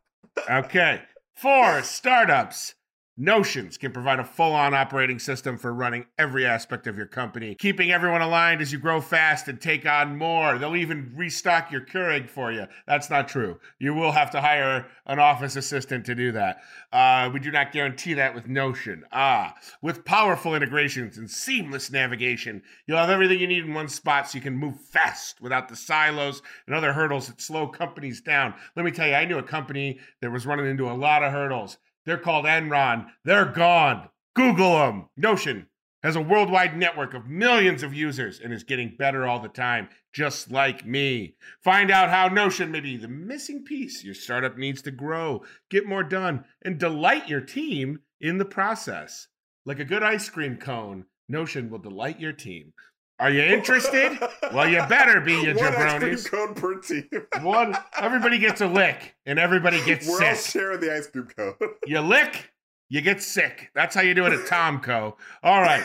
okay. 0.51 1.03
Four 1.35 1.83
startups. 1.83 2.75
Notions 3.19 3.79
can 3.79 3.93
provide 3.93 4.21
a 4.21 4.25
full 4.25 4.53
on 4.53 4.75
operating 4.75 5.19
system 5.19 5.57
for 5.57 5.73
running 5.73 6.05
every 6.19 6.45
aspect 6.45 6.87
of 6.87 6.99
your 6.99 7.07
company, 7.07 7.55
keeping 7.55 7.91
everyone 7.91 8.21
aligned 8.21 8.61
as 8.61 8.73
you 8.73 8.79
grow 8.79 9.01
fast 9.01 9.49
and 9.49 9.59
take 9.59 9.87
on 9.87 10.19
more. 10.19 10.59
They'll 10.59 10.77
even 10.77 11.15
restock 11.17 11.73
your 11.73 11.81
Keurig 11.81 12.29
for 12.29 12.53
you. 12.53 12.67
That's 12.87 13.09
not 13.09 13.27
true. 13.27 13.59
You 13.79 13.95
will 13.95 14.13
have 14.13 14.31
to 14.33 14.43
hire 14.43 14.89
an 15.07 15.19
office 15.19 15.57
assistant 15.57 16.05
to 16.05 16.15
do 16.15 16.33
that. 16.33 16.59
Uh, 16.93 17.31
we 17.33 17.41
do 17.41 17.51
not 17.51 17.73
guarantee 17.73 18.13
that 18.13 18.35
with 18.35 18.49
Notion. 18.49 19.05
Ah, 19.13 19.55
with 19.81 20.05
powerful 20.05 20.55
integrations 20.55 21.17
and 21.17 21.31
seamless 21.31 21.91
navigation, 21.91 22.63
you'll 22.87 22.99
have 22.99 23.09
everything 23.09 23.41
you 23.41 23.47
need 23.47 23.65
in 23.65 23.73
one 23.73 23.89
spot 23.89 24.29
so 24.29 24.37
you 24.37 24.43
can 24.43 24.59
move 24.59 24.79
fast 24.79 25.41
without 25.41 25.71
the 25.71 25.77
silos 25.77 26.43
and 26.67 26.77
other 26.77 26.93
hurdles 26.93 27.29
that 27.29 27.41
slow 27.41 27.67
companies 27.67 28.21
down. 28.21 28.53
Let 28.77 28.85
me 28.85 28.91
tell 28.91 29.09
you, 29.09 29.15
I 29.15 29.25
knew 29.25 29.39
a 29.39 29.43
company 29.43 30.01
that 30.21 30.31
was 30.31 30.45
running 30.45 30.67
into 30.67 30.91
a 30.91 30.93
lot 30.93 31.23
of 31.23 31.33
hurdles. 31.33 31.79
They're 32.07 32.17
called 32.17 32.47
Enron. 32.47 33.09
They're 33.25 33.45
gone. 33.45 34.09
Google 34.35 34.79
them. 34.79 35.09
Notion 35.17 35.67
has 36.03 36.15
a 36.15 36.21
worldwide 36.21 36.77
network 36.77 37.15
of 37.15 37.27
millions 37.27 37.83
of 37.83 37.93
users 37.93 38.39
and 38.39 38.53
is 38.53 38.63
getting 38.63 38.95
better 38.97 39.27
all 39.27 39.41
the 39.41 39.49
time, 39.49 39.89
just 40.13 40.53
like 40.53 40.87
me. 40.87 41.35
Find 41.65 41.91
out 41.91 42.11
how 42.11 42.29
Notion 42.29 42.71
may 42.71 42.79
be 42.79 42.97
the 42.97 43.09
missing 43.09 43.65
piece 43.65 44.05
your 44.05 44.15
startup 44.15 44.57
needs 44.57 44.83
to 44.83 44.93
grow, 44.93 45.43
get 45.69 45.89
more 45.89 46.05
done, 46.05 46.45
and 46.63 46.79
delight 46.79 47.29
your 47.29 47.41
team 47.41 48.01
in 48.21 48.39
the 48.39 48.45
process. 48.45 49.27
Like 49.65 49.81
a 49.81 49.85
good 49.85 50.05
ice 50.05 50.29
cream 50.29 50.59
cone, 50.59 51.07
Notion 51.29 51.71
will 51.71 51.81
delight 51.81 52.21
your 52.21 52.33
team. 52.33 52.73
Are 53.19 53.31
you 53.31 53.41
interested? 53.43 54.19
well, 54.53 54.69
you 54.69 54.79
better 54.89 55.21
be, 55.21 55.33
you 55.33 55.55
One 55.55 55.65
ice 55.75 55.99
cream 55.99 56.13
jabronis. 56.15 56.31
cone 56.31 56.55
per 56.55 56.81
team. 56.81 57.09
One, 57.43 57.75
everybody 57.99 58.39
gets 58.39 58.61
a 58.61 58.67
lick, 58.67 59.15
and 59.25 59.39
everybody 59.39 59.83
gets 59.85 60.07
sick. 60.07 60.21
We're 60.21 60.29
all 60.29 60.35
sharing 60.35 60.81
the 60.81 60.95
ice 60.95 61.07
cream 61.07 61.27
cone. 61.35 61.55
You 61.87 62.01
lick, 62.01 62.53
you 62.91 63.01
get 63.01 63.23
sick. 63.23 63.71
That's 63.75 63.95
how 63.95 64.03
you 64.03 64.13
do 64.15 64.27
it 64.27 64.33
at 64.33 64.47
Tomco. 64.47 65.15
All 65.43 65.61
right. 65.63 65.85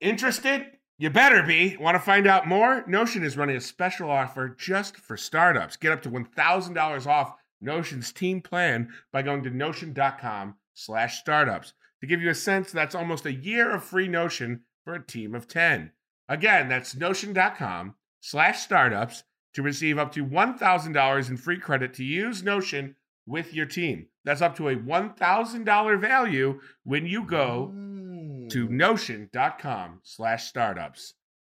Interested? 0.00 0.66
You 0.98 1.10
better 1.10 1.42
be. 1.42 1.76
Want 1.76 1.96
to 1.96 1.98
find 1.98 2.26
out 2.26 2.46
more? 2.46 2.84
Notion 2.86 3.24
is 3.24 3.36
running 3.36 3.56
a 3.56 3.60
special 3.60 4.10
offer 4.10 4.48
just 4.56 4.96
for 4.96 5.16
startups. 5.16 5.76
Get 5.76 5.92
up 5.92 6.02
to 6.02 6.10
$1,000 6.10 7.06
off 7.06 7.34
Notion's 7.60 8.12
team 8.12 8.40
plan 8.40 8.90
by 9.12 9.22
going 9.22 9.42
to 9.42 9.50
notion.com 9.50 10.54
slash 10.74 11.18
startups. 11.20 11.72
To 12.00 12.06
give 12.06 12.20
you 12.20 12.30
a 12.30 12.34
sense, 12.34 12.70
that's 12.70 12.94
almost 12.94 13.26
a 13.26 13.32
year 13.32 13.74
of 13.74 13.82
free 13.82 14.06
Notion 14.08 14.60
for 14.84 14.94
a 14.94 15.02
team 15.04 15.34
of 15.34 15.48
10. 15.48 15.90
Again, 16.28 16.68
that's 16.68 16.94
notion.com 16.94 17.94
slash 18.20 18.60
startups 18.62 19.24
to 19.54 19.62
receive 19.62 19.98
up 19.98 20.12
to 20.12 20.24
$1,000 20.24 21.28
in 21.28 21.36
free 21.36 21.58
credit 21.58 21.94
to 21.94 22.04
use 22.04 22.42
Notion 22.42 22.96
with 23.26 23.54
your 23.54 23.66
team. 23.66 24.06
That's 24.24 24.42
up 24.42 24.56
to 24.56 24.68
a 24.68 24.76
$1,000 24.76 26.00
value 26.00 26.60
when 26.84 27.06
you 27.06 27.24
go 27.24 27.68
to 28.50 28.68
notion.com 28.68 30.00
slash 30.02 30.44
startups. 30.44 31.14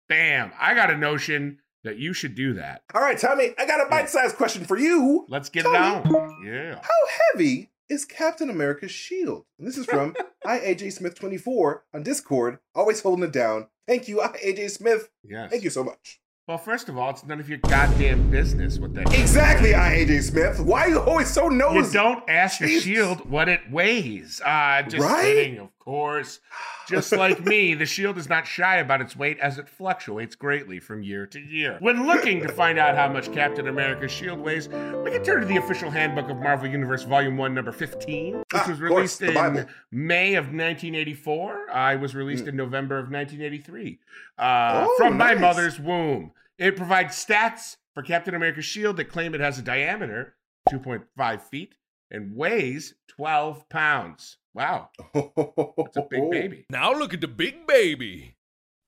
Bam! 0.08 0.52
I 0.60 0.74
got 0.74 0.90
a 0.90 0.96
notion 0.96 1.58
that 1.82 1.98
you 1.98 2.12
should 2.12 2.34
do 2.34 2.54
that. 2.54 2.82
All 2.94 3.00
right, 3.00 3.18
Tommy, 3.18 3.54
I 3.58 3.66
got 3.66 3.86
a 3.86 3.88
bite-sized 3.90 4.36
question 4.36 4.64
for 4.64 4.78
you. 4.78 5.26
Let's 5.28 5.48
get 5.48 5.66
it 5.66 5.72
Tommy. 5.72 6.14
on. 6.14 6.44
Yeah. 6.44 6.74
How 6.76 7.32
heavy 7.32 7.70
is 7.88 8.04
Captain 8.04 8.50
America's 8.50 8.90
shield? 8.90 9.44
And 9.58 9.66
this 9.68 9.76
is 9.76 9.86
from 9.86 10.14
IAJ 10.46 10.92
Smith 10.92 11.14
24 11.14 11.84
on 11.94 12.02
Discord, 12.02 12.58
always 12.74 13.00
holding 13.02 13.24
it 13.24 13.32
down. 13.32 13.68
Thank 13.86 14.08
you, 14.08 14.18
IAJ 14.18 14.70
Smith. 14.70 15.08
Yes. 15.22 15.50
Thank 15.50 15.64
you 15.64 15.70
so 15.70 15.84
much. 15.84 16.20
Well, 16.46 16.58
first 16.58 16.90
of 16.90 16.98
all, 16.98 17.08
it's 17.08 17.24
none 17.24 17.40
of 17.40 17.48
your 17.48 17.56
goddamn 17.58 18.30
business 18.30 18.78
what 18.78 18.92
that 18.94 19.18
Exactly, 19.18 19.70
IAJ 19.70 20.22
Smith. 20.24 20.60
Why 20.60 20.82
are 20.82 20.88
you 20.90 21.00
always 21.00 21.28
so 21.30 21.48
nosy? 21.48 21.86
You 21.86 21.92
don't 21.94 22.28
ask 22.28 22.58
Jesus. 22.58 22.84
shield 22.84 23.30
what 23.30 23.48
it 23.48 23.60
weighs. 23.70 24.42
Uh, 24.44 24.82
just 24.82 25.02
Right? 25.02 25.22
kidding, 25.22 25.58
of 25.58 25.68
course. 25.84 26.40
Just 26.88 27.12
like 27.12 27.44
me, 27.44 27.72
the 27.74 27.86
shield 27.86 28.18
is 28.18 28.28
not 28.28 28.46
shy 28.46 28.76
about 28.76 29.00
its 29.00 29.16
weight 29.16 29.38
as 29.40 29.56
it 29.58 29.68
fluctuates 29.68 30.34
greatly 30.34 30.78
from 30.80 31.02
year 31.02 31.26
to 31.28 31.40
year. 31.40 31.76
When 31.80 32.06
looking 32.06 32.42
to 32.42 32.48
find 32.48 32.78
out 32.78 32.94
how 32.94 33.08
much 33.10 33.32
Captain 33.32 33.68
America's 33.68 34.10
shield 34.12 34.38
weighs, 34.38 34.68
we 34.68 35.10
can 35.10 35.22
turn 35.24 35.40
to 35.40 35.46
the 35.46 35.56
official 35.56 35.90
handbook 35.90 36.28
of 36.28 36.36
Marvel 36.36 36.68
Universe 36.68 37.04
Volume 37.04 37.36
1, 37.38 37.54
number 37.54 37.72
15, 37.72 38.36
which 38.38 38.44
Ah, 38.52 38.64
was 38.68 38.80
of 38.80 38.88
course, 38.88 39.20
released 39.20 39.22
in 39.22 39.66
May 39.90 40.34
of 40.34 40.46
1984. 40.46 41.70
I 41.70 41.96
was 41.96 42.14
released 42.14 42.44
Mm. 42.44 42.48
in 42.48 42.56
November 42.56 42.98
of 42.98 43.10
1983 43.10 43.98
uh, 44.38 44.86
Oh, 44.86 44.94
from 44.98 45.16
my 45.16 45.34
mother's 45.34 45.80
womb. 45.80 46.32
It 46.58 46.76
provides 46.76 47.14
stats 47.16 47.76
for 47.94 48.02
Captain 48.02 48.34
America's 48.34 48.64
shield 48.64 48.96
that 48.98 49.06
claim 49.06 49.34
it 49.34 49.40
has 49.40 49.58
a 49.58 49.62
diameter 49.62 50.34
2.5 50.70 51.40
feet 51.42 51.74
and 52.14 52.34
weighs 52.36 52.94
12 53.08 53.68
pounds. 53.68 54.38
Wow, 54.54 54.90
it's 55.14 55.96
a 55.96 56.06
big 56.08 56.30
baby. 56.30 56.64
Now 56.70 56.92
look 56.94 57.12
at 57.12 57.20
the 57.20 57.28
big 57.28 57.66
baby. 57.66 58.36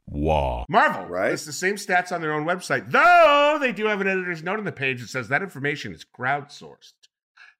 Wow. 0.06 0.64
Marvel 0.68 1.06
Right. 1.06 1.32
It's 1.32 1.44
the 1.44 1.52
same 1.52 1.74
stats 1.74 2.12
on 2.12 2.20
their 2.20 2.32
own 2.32 2.44
website, 2.44 2.92
though 2.92 3.58
they 3.60 3.72
do 3.72 3.86
have 3.86 4.00
an 4.00 4.06
editor's 4.06 4.42
note 4.44 4.58
on 4.60 4.64
the 4.64 4.70
page 4.72 5.00
that 5.00 5.08
says 5.08 5.26
that 5.28 5.42
information 5.42 5.92
is 5.92 6.04
crowdsourced 6.04 6.92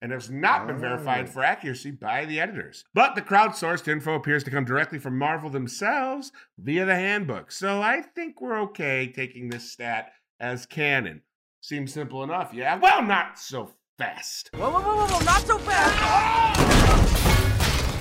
and 0.00 0.12
has 0.12 0.30
not 0.30 0.68
been 0.68 0.78
verified 0.78 1.24
Oh. 1.26 1.32
for 1.32 1.42
accuracy 1.42 1.90
by 1.90 2.24
the 2.24 2.38
editors. 2.38 2.84
But 2.94 3.16
the 3.16 3.22
crowdsourced 3.22 3.88
info 3.88 4.14
appears 4.14 4.44
to 4.44 4.50
come 4.52 4.64
directly 4.64 5.00
from 5.00 5.18
Marvel 5.18 5.50
themselves 5.50 6.30
via 6.58 6.84
the 6.84 6.94
handbook. 6.94 7.50
So 7.50 7.82
I 7.82 8.02
think 8.02 8.40
we're 8.40 8.60
okay 8.62 9.10
taking 9.12 9.48
this 9.48 9.72
stat 9.72 10.12
as 10.38 10.66
canon. 10.66 11.22
Seems 11.62 11.92
simple 11.92 12.22
enough, 12.22 12.54
yeah? 12.54 12.76
Well, 12.78 13.02
not 13.02 13.40
so 13.40 13.72
fast. 14.06 14.50
Whoa, 14.54 14.70
whoa, 14.70 14.80
whoa, 14.80 14.96
whoa, 14.96 15.06
whoa, 15.06 15.24
not 15.24 15.40
so 15.46 15.58
fast. 15.58 15.98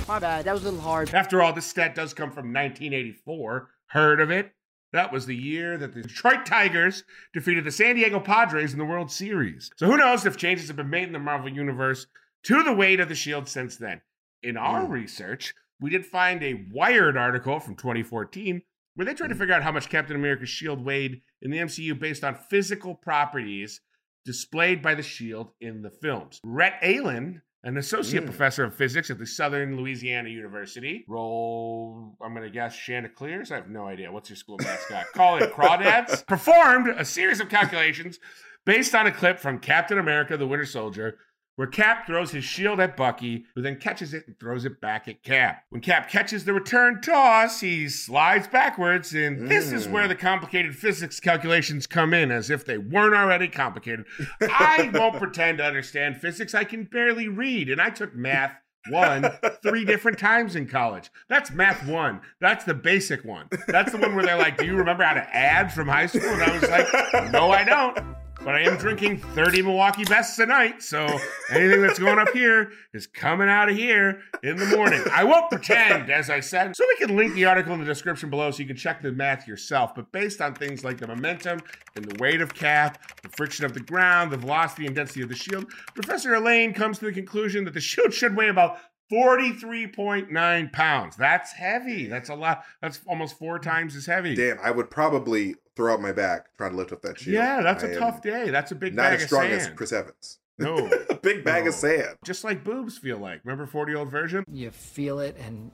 My 0.08 0.18
bad, 0.18 0.44
that 0.44 0.52
was 0.52 0.62
a 0.62 0.66
little 0.66 0.80
hard. 0.80 1.12
After 1.14 1.42
all, 1.42 1.52
this 1.52 1.66
stat 1.66 1.94
does 1.94 2.14
come 2.14 2.30
from 2.30 2.52
1984. 2.52 3.68
Heard 3.88 4.20
of 4.20 4.30
it? 4.30 4.52
That 4.92 5.12
was 5.12 5.26
the 5.26 5.34
year 5.36 5.76
that 5.78 5.94
the 5.94 6.02
Detroit 6.02 6.46
Tigers 6.46 7.02
defeated 7.32 7.64
the 7.64 7.72
San 7.72 7.96
Diego 7.96 8.20
Padres 8.20 8.72
in 8.72 8.78
the 8.78 8.84
World 8.84 9.10
Series. 9.10 9.70
So 9.76 9.86
who 9.86 9.96
knows 9.96 10.24
if 10.24 10.36
changes 10.36 10.68
have 10.68 10.76
been 10.76 10.90
made 10.90 11.04
in 11.04 11.12
the 11.12 11.18
Marvel 11.18 11.50
Universe 11.50 12.06
to 12.44 12.62
the 12.62 12.72
weight 12.72 13.00
of 13.00 13.08
the 13.08 13.14
shield 13.14 13.48
since 13.48 13.76
then. 13.76 14.00
In 14.42 14.56
our 14.56 14.82
Mm. 14.82 14.90
research, 14.90 15.54
we 15.80 15.90
did 15.90 16.06
find 16.06 16.42
a 16.42 16.64
Wired 16.70 17.16
article 17.16 17.58
from 17.58 17.74
2014 17.74 18.62
where 18.94 19.04
they 19.04 19.12
tried 19.14 19.28
to 19.28 19.34
figure 19.34 19.54
out 19.54 19.64
how 19.64 19.72
much 19.72 19.88
Captain 19.90 20.14
America's 20.16 20.48
shield 20.48 20.84
weighed 20.84 21.20
in 21.42 21.50
the 21.50 21.58
MCU 21.58 21.94
based 21.94 22.22
on 22.22 22.34
physical 22.48 22.94
properties 22.94 23.80
displayed 24.26 24.82
by 24.82 24.94
the 24.94 25.02
shield 25.02 25.52
in 25.60 25.80
the 25.82 25.90
films. 25.90 26.40
Rhett 26.44 26.74
Allain, 26.82 27.40
an 27.62 27.76
associate 27.78 28.24
Mm. 28.24 28.26
professor 28.26 28.64
of 28.64 28.74
physics 28.74 29.08
at 29.10 29.18
the 29.18 29.26
Southern 29.26 29.76
Louisiana 29.76 30.28
University, 30.28 31.04
roll, 31.08 32.16
I'm 32.20 32.32
going 32.34 32.44
to 32.44 32.50
guess 32.50 32.76
Chanticleers. 32.76 33.50
I 33.50 33.56
have 33.56 33.68
no 33.70 33.86
idea. 33.86 34.12
What's 34.12 34.28
your 34.28 34.36
school 34.36 34.58
mascot? 34.62 35.06
Call 35.14 35.38
it 35.38 35.52
Crawdads. 35.52 36.26
Performed 36.26 36.88
a 36.88 37.04
series 37.04 37.40
of 37.40 37.48
calculations 37.48 38.18
based 38.64 38.94
on 38.94 39.06
a 39.06 39.12
clip 39.12 39.38
from 39.38 39.58
Captain 39.58 39.98
America 39.98 40.36
the 40.36 40.46
Winter 40.46 40.66
Soldier. 40.66 41.18
Where 41.56 41.66
Cap 41.66 42.06
throws 42.06 42.30
his 42.32 42.44
shield 42.44 42.80
at 42.80 42.96
Bucky, 42.96 43.46
who 43.54 43.62
then 43.62 43.76
catches 43.76 44.12
it 44.12 44.26
and 44.26 44.38
throws 44.38 44.64
it 44.66 44.78
back 44.80 45.08
at 45.08 45.22
Cap. 45.22 45.64
When 45.70 45.80
Cap 45.80 46.08
catches 46.10 46.44
the 46.44 46.52
return 46.52 47.00
toss, 47.00 47.60
he 47.60 47.88
slides 47.88 48.46
backwards, 48.46 49.14
and 49.14 49.48
this 49.48 49.72
is 49.72 49.86
Mm. 49.86 49.90
where 49.92 50.08
the 50.08 50.14
complicated 50.14 50.76
physics 50.76 51.18
calculations 51.18 51.86
come 51.86 52.12
in, 52.12 52.30
as 52.30 52.50
if 52.50 52.64
they 52.66 52.76
weren't 52.76 53.14
already 53.14 53.48
complicated. 53.48 54.04
I 54.42 54.90
won't 54.92 55.16
pretend 55.18 55.58
to 55.58 55.64
understand 55.64 56.18
physics. 56.20 56.54
I 56.54 56.64
can 56.64 56.84
barely 56.84 57.28
read, 57.28 57.70
and 57.70 57.80
I 57.80 57.88
took 57.90 58.14
math 58.14 58.52
one 58.90 59.26
three 59.62 59.84
different 59.84 60.18
times 60.18 60.54
in 60.54 60.68
college. 60.68 61.10
That's 61.28 61.50
math 61.50 61.86
one. 61.88 62.20
That's 62.40 62.64
the 62.64 62.74
basic 62.74 63.24
one. 63.24 63.48
That's 63.66 63.90
the 63.92 63.98
one 63.98 64.14
where 64.14 64.24
they're 64.24 64.36
like, 64.38 64.58
"Do 64.58 64.64
you 64.66 64.76
remember 64.76 65.02
how 65.02 65.14
to 65.14 65.36
add 65.36 65.72
from 65.72 65.88
high 65.88 66.06
school?" 66.06 66.28
And 66.28 66.42
I 66.42 66.52
was 66.52 66.68
like, 66.70 67.32
"No, 67.32 67.50
I 67.50 67.64
don't." 67.64 67.98
But 68.46 68.54
I 68.54 68.60
am 68.60 68.76
drinking 68.76 69.18
30 69.18 69.62
Milwaukee 69.62 70.04
Bests 70.04 70.38
a 70.38 70.46
night, 70.46 70.80
so 70.80 71.04
anything 71.50 71.82
that's 71.82 71.98
going 71.98 72.20
up 72.20 72.28
here 72.28 72.70
is 72.94 73.04
coming 73.04 73.48
out 73.48 73.68
of 73.68 73.76
here 73.76 74.20
in 74.44 74.56
the 74.56 74.66
morning. 74.66 75.02
I 75.12 75.24
won't 75.24 75.50
pretend, 75.50 76.12
as 76.12 76.30
I 76.30 76.38
said. 76.38 76.76
So 76.76 76.86
we 76.86 77.04
can 77.04 77.16
link 77.16 77.34
the 77.34 77.44
article 77.44 77.72
in 77.72 77.80
the 77.80 77.84
description 77.84 78.30
below 78.30 78.52
so 78.52 78.60
you 78.60 78.68
can 78.68 78.76
check 78.76 79.02
the 79.02 79.10
math 79.10 79.48
yourself. 79.48 79.96
But 79.96 80.12
based 80.12 80.40
on 80.40 80.54
things 80.54 80.84
like 80.84 80.98
the 80.98 81.08
momentum 81.08 81.58
and 81.96 82.04
the 82.04 82.22
weight 82.22 82.40
of 82.40 82.54
Cap, 82.54 83.02
the 83.20 83.30
friction 83.30 83.64
of 83.64 83.74
the 83.74 83.80
ground, 83.80 84.30
the 84.30 84.36
velocity 84.36 84.86
and 84.86 84.94
density 84.94 85.22
of 85.22 85.28
the 85.28 85.34
shield, 85.34 85.68
Professor 85.96 86.34
Allain 86.34 86.72
comes 86.72 87.00
to 87.00 87.06
the 87.06 87.12
conclusion 87.12 87.64
that 87.64 87.74
the 87.74 87.80
shield 87.80 88.14
should 88.14 88.36
weigh 88.36 88.48
about 88.48 88.78
43.9 89.10 90.72
pounds. 90.72 91.16
That's 91.16 91.50
heavy. 91.50 92.06
That's 92.06 92.28
a 92.28 92.34
lot. 92.36 92.62
That's 92.80 93.00
almost 93.08 93.40
four 93.40 93.58
times 93.58 93.96
as 93.96 94.06
heavy. 94.06 94.36
Damn, 94.36 94.60
I 94.62 94.70
would 94.70 94.88
probably 94.88 95.56
throw 95.76 95.92
out 95.92 96.00
my 96.00 96.12
back 96.12 96.46
trying 96.56 96.70
to 96.72 96.76
lift 96.76 96.92
up 96.92 97.02
that 97.02 97.18
shield. 97.20 97.34
Yeah, 97.34 97.60
that's 97.62 97.82
a 97.84 97.92
a 97.92 97.98
tough 97.98 98.22
day. 98.22 98.50
That's 98.50 98.72
a 98.72 98.74
big 98.74 98.94
Not 98.94 99.02
bag 99.04 99.14
as 99.16 99.22
of 99.22 99.28
strong 99.28 99.42
sand. 99.44 99.60
as 99.60 99.68
Chris 99.68 99.92
Evans. 99.92 100.38
No. 100.58 100.88
a 101.10 101.14
big 101.14 101.44
bag 101.44 101.64
No. 101.64 101.68
of 101.68 101.74
sand. 101.74 102.16
Just 102.24 102.42
like 102.42 102.64
boobs 102.64 102.96
feel 102.96 103.18
like. 103.18 103.40
Remember 103.44 103.66
40 103.66 103.92
year 103.92 103.98
old 103.98 104.10
Virgin? 104.10 104.42
You 104.50 104.70
feel 104.70 105.20
it, 105.20 105.36
and 105.38 105.70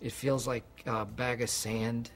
it 0.00 0.12
feels 0.12 0.46
like 0.46 0.62
a 0.86 1.04
bag 1.04 1.42
of 1.42 1.50
sand 1.50 2.12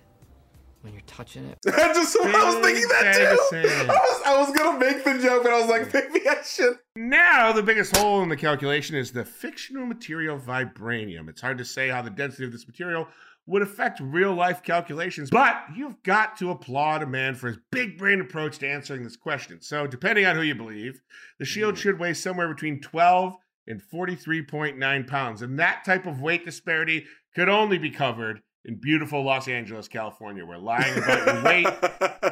when 0.82 0.92
you're 0.92 1.02
touching 1.08 1.44
it. 1.46 1.58
I 1.66 1.92
just 1.92 2.16
I 2.20 2.44
was 2.54 2.64
thinking 2.64 2.86
that 2.88 3.14
too. 3.50 3.56
I 3.58 3.84
was, 3.86 4.22
I 4.26 4.38
was 4.38 4.56
gonna 4.56 4.78
make 4.78 5.02
the 5.02 5.18
joke, 5.20 5.42
but 5.42 5.52
I 5.52 5.60
was 5.60 5.68
like, 5.68 5.92
maybe 5.92 6.28
I 6.28 6.40
should. 6.44 6.78
Now, 6.94 7.50
the 7.50 7.64
biggest 7.64 7.96
hole 7.96 8.22
in 8.22 8.28
the 8.28 8.36
calculation 8.36 8.94
is 8.94 9.10
the 9.10 9.24
fictional 9.24 9.86
material 9.86 10.38
vibranium. 10.38 11.28
It's 11.28 11.40
hard 11.40 11.58
to 11.58 11.64
say 11.64 11.88
how 11.88 12.00
the 12.00 12.10
density 12.10 12.44
of 12.44 12.52
this 12.52 12.68
material 12.68 13.08
would 13.46 13.62
affect 13.62 14.00
real 14.00 14.34
life 14.34 14.62
calculations, 14.62 15.30
but 15.30 15.62
you've 15.74 16.02
got 16.02 16.36
to 16.38 16.50
applaud 16.50 17.02
a 17.02 17.06
man 17.06 17.34
for 17.34 17.48
his 17.48 17.58
big 17.70 17.96
brain 17.96 18.20
approach 18.20 18.58
to 18.58 18.68
answering 18.68 19.04
this 19.04 19.16
question. 19.16 19.60
So, 19.60 19.86
depending 19.86 20.26
on 20.26 20.36
who 20.36 20.42
you 20.42 20.54
believe, 20.54 21.00
the 21.38 21.44
shield 21.44 21.74
mm. 21.74 21.78
should 21.78 21.98
weigh 21.98 22.14
somewhere 22.14 22.52
between 22.52 22.80
12 22.80 23.36
and 23.68 23.80
43.9 23.82 25.06
pounds. 25.06 25.42
And 25.42 25.58
that 25.58 25.84
type 25.84 26.06
of 26.06 26.20
weight 26.20 26.44
disparity 26.44 27.06
could 27.34 27.48
only 27.48 27.78
be 27.78 27.90
covered 27.90 28.40
in 28.64 28.76
beautiful 28.76 29.22
Los 29.22 29.48
Angeles, 29.48 29.88
California, 29.88 30.44
where 30.44 30.58
lying 30.58 30.98
about 30.98 31.26
your 31.26 31.44
weight 31.44 31.66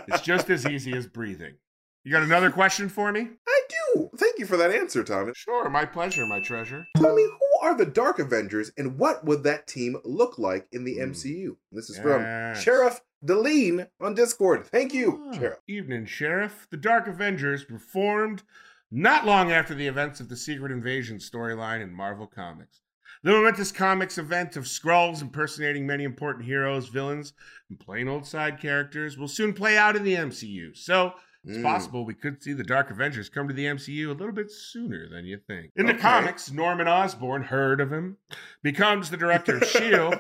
is 0.09 0.21
just 0.21 0.51
as 0.51 0.67
easy 0.67 0.93
as 0.97 1.07
breathing. 1.07 1.55
You 2.05 2.13
got 2.13 2.23
another 2.23 2.51
question 2.51 2.89
for 2.91 3.11
me? 3.13 3.29
I 3.49 3.61
do. 3.95 4.11
Thank 4.19 4.39
you 4.39 4.45
for 4.47 4.59
that 4.59 4.71
answer, 4.71 5.03
Tommy. 5.03 5.33
Sure, 5.35 5.71
my 5.71 5.87
pleasure, 5.87 6.27
my 6.27 6.39
treasure. 6.39 6.87
Tommy, 6.99 7.23
who 7.23 7.67
are 7.67 7.75
the 7.77 7.87
Dark 7.87 8.19
Avengers 8.19 8.71
and 8.77 8.99
what 8.99 9.25
would 9.25 9.43
that 9.45 9.67
team 9.67 9.97
look 10.05 10.39
like 10.39 10.67
in 10.71 10.85
the 10.85 10.99
MCU? 10.99 11.57
This 11.73 11.89
is 11.89 11.99
from 11.99 12.21
Sheriff 12.61 13.01
Deline 13.25 13.87
on 14.03 14.15
Discord. 14.15 14.67
Thank 14.67 14.93
you, 14.93 15.25
Ah, 15.31 15.33
Sheriff. 15.39 15.59
Evening, 15.67 16.05
Sheriff. 16.05 16.67
The 16.71 16.77
Dark 16.77 17.07
Avengers 17.09 17.67
were 17.71 17.79
formed 17.79 18.43
not 18.91 19.25
long 19.25 19.51
after 19.51 19.75
the 19.75 19.87
events 19.87 20.21
of 20.21 20.29
the 20.29 20.37
Secret 20.37 20.73
Invasion 20.73 21.17
storyline 21.17 21.83
in 21.83 21.91
Marvel 21.93 22.27
Comics. 22.27 22.83
The 23.23 23.31
momentous 23.31 23.73
comics 23.73 24.19
event 24.19 24.57
of 24.59 24.65
Skrulls 24.65 25.23
impersonating 25.23 25.87
many 25.87 26.05
important 26.05 26.45
heroes, 26.45 26.89
villains, 26.89 27.33
and 27.71 27.81
plain 27.81 28.09
old 28.09 28.27
side 28.27 28.61
characters 28.61 29.17
will 29.17 29.29
soon 29.29 29.55
play 29.55 29.79
out 29.79 29.97
in 29.97 30.05
the 30.05 30.15
MCU. 30.17 30.77
So 30.77 31.15
it's 31.47 31.59
Mm. 31.59 31.63
possible 31.63 32.05
we 32.05 32.15
could 32.15 32.43
see 32.43 32.53
the 32.53 32.65
Dark 32.65 32.91
Avengers 32.91 33.29
come 33.29 33.49
to 33.49 33.55
the 33.55 33.67
MCU 33.67 34.11
a 34.11 34.15
little 34.15 34.33
bit 34.33 34.51
sooner 34.51 35.09
than 35.09 35.25
you 35.25 35.39
think. 35.47 35.73
In 35.77 35.87
the 35.87 35.95
comics, 35.95 36.51
Norman 36.51 36.89
Osborn, 36.89 37.43
heard 37.45 37.81
of 37.81 37.93
him, 37.93 38.17
becomes 38.63 39.11
the 39.11 39.17
director 39.17 39.57
of 39.57 39.63
S.H.I.E.L.D., 39.65 40.17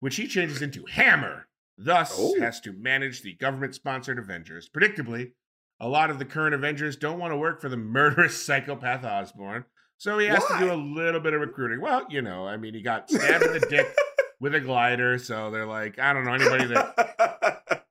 which 0.00 0.16
he 0.16 0.26
changes 0.28 0.62
into 0.62 0.84
Hammer, 0.86 1.48
thus 1.76 2.14
Oh. 2.18 2.38
has 2.40 2.60
to 2.60 2.72
manage 2.72 3.22
the 3.22 3.34
government 3.34 3.74
sponsored 3.74 4.18
Avengers. 4.18 4.68
Predictably, 4.68 5.32
a 5.80 5.88
lot 5.88 6.10
of 6.10 6.18
the 6.18 6.24
current 6.24 6.54
Avengers 6.54 6.96
don't 6.96 7.18
want 7.18 7.32
to 7.32 7.36
work 7.36 7.60
for 7.60 7.68
the 7.68 7.76
murderous 7.76 8.40
psychopath 8.44 9.04
Osborn, 9.04 9.64
so 9.96 10.18
he 10.18 10.26
has 10.26 10.44
to 10.46 10.58
do 10.58 10.72
a 10.72 10.74
little 10.74 11.20
bit 11.20 11.34
of 11.34 11.40
recruiting. 11.40 11.80
Well, 11.80 12.06
you 12.10 12.22
know, 12.22 12.46
I 12.46 12.56
mean, 12.56 12.74
he 12.74 12.82
got 12.82 13.10
stabbed 13.10 13.44
in 13.44 13.52
the 13.52 13.60
dick 13.68 13.86
with 14.40 14.54
a 14.54 14.60
glider, 14.60 15.18
so 15.18 15.50
they're 15.50 15.66
like, 15.66 15.98
I 15.98 16.12
don't 16.12 16.24
know, 16.24 16.34
anybody 16.34 16.66
that 16.66 17.37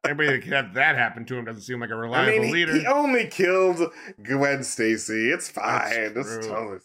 anybody 0.08 0.30
that 0.30 0.42
can 0.42 0.52
have 0.52 0.74
that 0.74 0.96
happen 0.96 1.26
to 1.26 1.38
him 1.38 1.46
doesn't 1.46 1.62
seem 1.62 1.80
like 1.80 1.90
a 1.90 1.96
reliable 1.96 2.32
mean, 2.32 2.44
he, 2.44 2.52
leader. 2.54 2.74
he 2.74 2.86
only 2.86 3.28
killed 3.28 3.82
Gwen 4.24 4.64
Stacy. 4.64 5.30
It's 5.32 5.50
fine. 5.50 6.14
That's 6.14 6.30
It's 6.30 6.48
totally. 6.48 6.80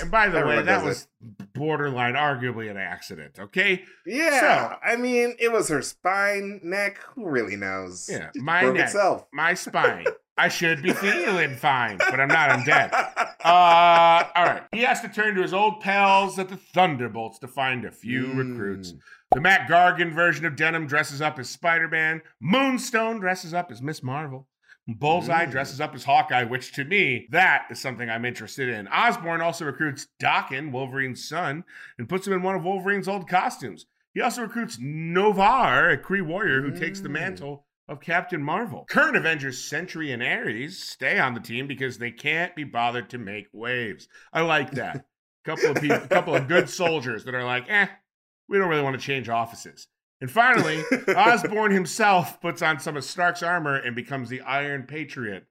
and 0.00 0.10
by 0.10 0.28
the 0.28 0.44
way, 0.44 0.62
that 0.62 0.84
was 0.84 1.08
borderline, 1.54 2.14
arguably 2.14 2.70
an 2.70 2.76
accident. 2.76 3.38
Okay, 3.38 3.84
Yeah, 4.06 4.76
I 4.84 4.96
mean, 4.96 5.34
it 5.38 5.52
was 5.52 5.68
her 5.68 5.82
spine, 5.82 6.60
neck. 6.62 6.98
Who 7.14 7.28
really 7.28 7.56
knows? 7.56 8.08
Yeah, 8.10 8.30
my 8.36 8.62
neck. 8.62 8.86
itself. 8.86 9.26
my 9.32 9.54
spine. 9.54 10.06
I 10.36 10.48
should 10.48 10.82
be 10.82 10.92
feeling 10.94 11.54
fine, 11.56 11.98
but 11.98 12.18
I'm 12.18 12.28
not. 12.28 12.50
I'm 12.50 12.64
dead. 12.64 12.90
Uh, 13.44 14.24
all 14.34 14.44
right. 14.44 14.62
He 14.72 14.80
has 14.82 15.00
to 15.00 15.08
turn 15.08 15.34
to 15.34 15.42
his 15.42 15.54
old 15.54 15.80
pals 15.80 16.38
at 16.38 16.48
the 16.48 16.56
Thunderbolts 16.56 17.38
to 17.40 17.48
find 17.48 17.84
a 17.84 17.90
few 17.90 18.24
Mm. 18.26 18.36
recruits. 18.52 18.94
The 19.32 19.40
Mac 19.40 19.68
Gargan 19.68 20.12
version 20.12 20.44
of 20.44 20.54
Venom 20.54 20.86
dresses 20.86 21.22
up 21.22 21.38
as 21.38 21.48
Spider 21.48 21.88
Man. 21.88 22.20
Moonstone 22.40 23.20
dresses 23.20 23.54
up 23.54 23.70
as 23.70 23.80
Ms. 23.80 24.02
Marvel. 24.02 24.46
Bullseye 24.88 25.46
Mm. 25.46 25.50
dresses 25.52 25.80
up 25.80 25.94
as 25.94 26.04
Hawkeye, 26.04 26.44
which 26.44 26.72
to 26.72 26.84
me, 26.84 27.28
that 27.30 27.66
is 27.70 27.80
something 27.80 28.10
I'm 28.10 28.24
interested 28.24 28.68
in. 28.68 28.88
Osborn 28.88 29.40
also 29.40 29.64
recruits 29.64 30.08
Daken, 30.20 30.72
Wolverine's 30.72 31.26
son, 31.28 31.64
and 31.98 32.08
puts 32.08 32.26
him 32.26 32.32
in 32.32 32.42
one 32.42 32.56
of 32.56 32.64
Wolverine's 32.64 33.06
old 33.08 33.28
costumes. 33.28 33.86
He 34.14 34.20
also 34.20 34.42
recruits 34.42 34.78
Noh-Varr, 34.80 35.90
a 35.90 35.96
Kree 35.96 36.22
warrior 36.22 36.60
who 36.62 36.72
takes 36.76 37.00
the 37.00 37.08
Mm. 37.08 37.12
mantle 37.12 37.66
of 37.90 38.00
Captain 38.00 38.42
Marvel. 38.42 38.86
Current 38.88 39.16
Avengers 39.16 39.62
Sentry 39.62 40.12
and 40.12 40.22
Ares 40.22 40.78
stay 40.78 41.18
on 41.18 41.34
the 41.34 41.40
team 41.40 41.66
because 41.66 41.98
they 41.98 42.12
can't 42.12 42.54
be 42.54 42.64
bothered 42.64 43.10
to 43.10 43.18
make 43.18 43.48
waves. 43.52 44.08
I 44.32 44.42
like 44.42 44.70
that. 44.72 45.04
couple 45.44 45.70
of 45.70 45.80
people, 45.80 45.96
a 45.96 46.08
couple 46.08 46.34
of 46.34 46.46
good 46.46 46.70
soldiers 46.70 47.24
that 47.24 47.34
are 47.34 47.44
like, 47.44 47.64
eh, 47.68 47.88
we 48.48 48.58
don't 48.58 48.68
really 48.68 48.82
want 48.82 48.98
to 48.98 49.04
change 49.04 49.28
offices. 49.28 49.88
And 50.20 50.30
finally, 50.30 50.82
Osborn 51.16 51.72
himself 51.72 52.40
puts 52.40 52.62
on 52.62 52.78
some 52.78 52.96
of 52.96 53.04
Stark's 53.04 53.42
armor 53.42 53.76
and 53.76 53.96
becomes 53.96 54.28
the 54.28 54.42
Iron 54.42 54.84
Patriot, 54.84 55.46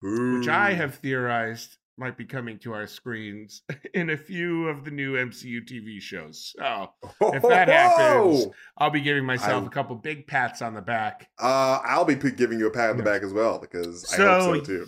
which 0.00 0.48
I 0.48 0.72
have 0.74 0.94
theorized 0.96 1.76
might 1.96 2.16
be 2.16 2.24
coming 2.24 2.58
to 2.58 2.72
our 2.72 2.86
screens 2.86 3.62
in 3.94 4.10
a 4.10 4.16
few 4.16 4.68
of 4.68 4.84
the 4.84 4.90
new 4.90 5.14
MCU 5.14 5.60
TV 5.68 6.00
shows. 6.00 6.54
So 6.58 6.90
if 7.32 7.42
that 7.42 7.68
happens, 7.68 8.46
I'll 8.78 8.90
be 8.90 9.00
giving 9.00 9.24
myself 9.24 9.64
I- 9.64 9.66
a 9.66 9.70
couple 9.70 9.96
big 9.96 10.26
pats 10.26 10.62
on 10.62 10.74
the 10.74 10.82
back. 10.82 11.28
Uh, 11.40 11.80
I'll 11.84 12.04
be 12.04 12.14
giving 12.16 12.58
you 12.58 12.66
a 12.66 12.70
pat 12.70 12.90
on 12.90 12.96
the 12.96 13.02
back 13.02 13.22
as 13.22 13.32
well 13.32 13.58
because 13.58 14.04
I 14.12 14.16
So, 14.16 14.28
hope 14.54 14.66
so 14.66 14.72
too. 14.72 14.86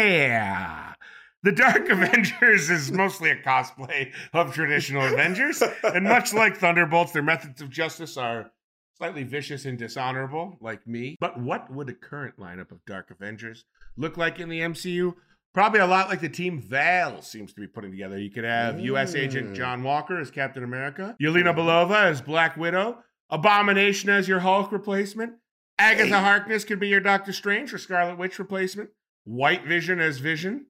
yeah. 0.00 0.94
The 1.42 1.52
Dark 1.52 1.88
Avengers 1.88 2.68
is 2.68 2.92
mostly 2.92 3.30
a 3.30 3.36
cosplay 3.42 4.12
of 4.34 4.52
traditional 4.52 5.06
Avengers, 5.06 5.62
and 5.82 6.04
much 6.04 6.34
like 6.34 6.56
Thunderbolts, 6.58 7.12
their 7.12 7.22
methods 7.22 7.62
of 7.62 7.70
justice 7.70 8.16
are 8.18 8.50
slightly 8.98 9.22
vicious 9.22 9.64
and 9.64 9.78
dishonorable, 9.78 10.58
like 10.60 10.86
me. 10.86 11.16
But 11.18 11.40
what 11.40 11.72
would 11.72 11.88
a 11.88 11.94
current 11.94 12.36
lineup 12.38 12.70
of 12.72 12.84
Dark 12.84 13.10
Avengers 13.10 13.64
look 13.96 14.18
like 14.18 14.38
in 14.38 14.50
the 14.50 14.60
MCU? 14.60 15.14
Probably 15.52 15.80
a 15.80 15.86
lot 15.86 16.08
like 16.08 16.20
the 16.20 16.28
team 16.28 16.60
Val 16.60 17.22
seems 17.22 17.52
to 17.52 17.60
be 17.60 17.66
putting 17.66 17.90
together. 17.90 18.18
You 18.18 18.30
could 18.30 18.44
have 18.44 18.78
U.S. 18.80 19.14
Agent 19.14 19.50
Mm. 19.50 19.54
John 19.56 19.82
Walker 19.82 20.20
as 20.20 20.30
Captain 20.30 20.62
America, 20.62 21.16
Yelena 21.20 21.54
Belova 21.54 22.04
as 22.04 22.20
Black 22.20 22.56
Widow, 22.56 22.98
Abomination 23.30 24.10
as 24.10 24.28
your 24.28 24.40
Hulk 24.40 24.70
replacement, 24.72 25.34
Agatha 25.78 26.18
Hey. 26.18 26.24
Harkness 26.24 26.64
could 26.64 26.78
be 26.78 26.88
your 26.88 27.00
Doctor 27.00 27.32
Strange 27.32 27.72
or 27.74 27.78
Scarlet 27.78 28.16
Witch 28.18 28.38
replacement, 28.38 28.90
White 29.24 29.64
Vision 29.66 29.98
as 30.00 30.18
Vision. 30.18 30.66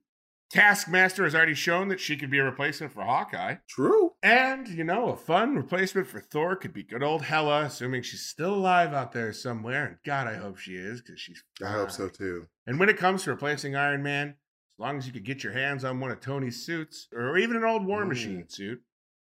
Taskmaster 0.50 1.22
has 1.24 1.34
already 1.34 1.54
shown 1.54 1.88
that 1.88 2.00
she 2.00 2.16
could 2.16 2.30
be 2.30 2.38
a 2.38 2.44
replacement 2.44 2.92
for 2.92 3.02
Hawkeye. 3.04 3.56
True. 3.68 4.12
And, 4.22 4.66
you 4.66 4.82
know, 4.82 5.10
a 5.10 5.16
fun 5.16 5.54
replacement 5.54 6.08
for 6.08 6.18
Thor 6.20 6.56
could 6.56 6.72
be 6.72 6.82
good 6.82 7.04
old 7.04 7.22
Hela, 7.22 7.66
assuming 7.66 8.02
she's 8.02 8.26
still 8.26 8.54
alive 8.54 8.92
out 8.92 9.12
there 9.12 9.32
somewhere. 9.32 9.86
And 9.86 9.96
God, 10.04 10.26
I 10.26 10.34
hope 10.34 10.58
she 10.58 10.72
is, 10.72 11.00
because 11.02 11.20
she's. 11.20 11.44
I 11.64 11.70
hope 11.70 11.92
so 11.92 12.08
too. 12.08 12.46
And 12.66 12.80
when 12.80 12.88
it 12.88 12.96
comes 12.96 13.22
to 13.24 13.30
replacing 13.30 13.76
Iron 13.76 14.02
Man, 14.02 14.34
long 14.80 14.98
as 14.98 15.06
you 15.06 15.12
could 15.12 15.24
get 15.24 15.44
your 15.44 15.52
hands 15.52 15.84
on 15.84 16.00
one 16.00 16.10
of 16.10 16.20
Tony's 16.20 16.64
suits, 16.64 17.06
or 17.14 17.36
even 17.38 17.56
an 17.56 17.64
old 17.64 17.84
War 17.86 18.04
Mm. 18.04 18.08
Machine 18.08 18.48
suit, 18.48 18.80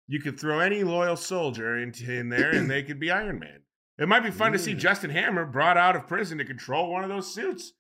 you 0.09 0.21
could 0.21 0.39
throw 0.39 0.59
any 0.61 0.85
loyal 0.85 1.17
soldier 1.17 1.79
into 1.79 2.13
in 2.13 2.29
there 2.29 2.51
and 2.51 2.71
they 2.71 2.83
could 2.83 3.01
be 3.01 3.11
Iron 3.11 3.39
Man. 3.39 3.61
It 3.99 4.09
might 4.09 4.25
be 4.25 4.31
fun 4.31 4.53
to 4.53 4.59
see 4.59 4.75
Mm. 4.75 4.79
Justin 4.79 5.11
Hammer 5.11 5.47
brought 5.47 5.77
out 5.79 5.97
of 5.97 6.07
prison 6.07 6.39
to 6.39 6.45
control 6.45 6.91
one 6.91 7.05
of 7.05 7.09
those 7.09 7.33
suits. 7.33 7.73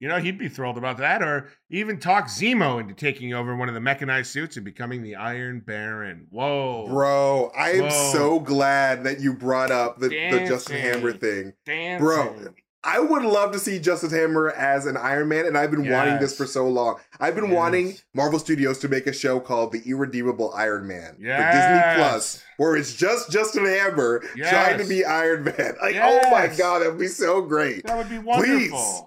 You 0.00 0.08
know, 0.08 0.18
he'd 0.18 0.38
be 0.38 0.48
thrilled 0.48 0.76
about 0.76 0.98
that, 0.98 1.22
or 1.22 1.48
even 1.70 1.98
talk 1.98 2.26
Zemo 2.26 2.78
into 2.78 2.92
taking 2.92 3.32
over 3.32 3.56
one 3.56 3.68
of 3.68 3.74
the 3.74 3.80
mechanized 3.80 4.30
suits 4.30 4.56
and 4.56 4.64
becoming 4.64 5.02
the 5.02 5.14
Iron 5.14 5.60
Baron. 5.60 6.26
Whoa. 6.30 6.86
Bro, 6.88 7.52
I 7.56 7.70
am 7.70 7.84
Whoa. 7.84 8.12
so 8.12 8.40
glad 8.40 9.04
that 9.04 9.20
you 9.20 9.32
brought 9.32 9.70
up 9.70 10.00
the, 10.00 10.08
the 10.08 10.44
Justin 10.46 10.78
Hammer 10.80 11.12
thing. 11.12 11.54
Dancing. 11.64 12.04
Bro, 12.04 12.48
I 12.86 13.00
would 13.00 13.22
love 13.22 13.52
to 13.52 13.58
see 13.58 13.78
Justin 13.78 14.10
Hammer 14.10 14.50
as 14.50 14.84
an 14.84 14.96
Iron 14.98 15.28
Man, 15.28 15.46
and 15.46 15.56
I've 15.56 15.70
been 15.70 15.90
wanting 15.90 16.18
this 16.18 16.36
for 16.36 16.46
so 16.46 16.68
long. 16.68 16.96
I've 17.18 17.34
been 17.34 17.46
Yes. 17.46 17.54
wanting 17.54 17.96
Marvel 18.12 18.38
Studios 18.38 18.78
to 18.80 18.88
make 18.88 19.06
a 19.06 19.12
show 19.12 19.40
called 19.40 19.72
The 19.72 19.80
Irredeemable 19.86 20.52
Iron 20.54 20.86
Man 20.86 21.14
for 21.16 21.22
Disney 21.22 21.94
Plus, 21.96 22.42
where 22.58 22.76
it's 22.76 22.94
just 22.94 23.30
Justin 23.30 23.64
Hammer 23.64 24.20
trying 24.36 24.78
to 24.78 24.84
be 24.84 25.04
Iron 25.04 25.44
Man. 25.44 25.54
Like, 25.82 25.96
oh 25.96 26.30
my 26.30 26.46
god, 26.48 26.80
that 26.80 26.90
would 26.90 26.98
be 26.98 27.08
so 27.08 27.40
great. 27.42 27.86
That 27.86 27.96
would 27.96 28.08
be 28.10 28.18
wonderful. 28.18 28.54
Please. 28.54 29.02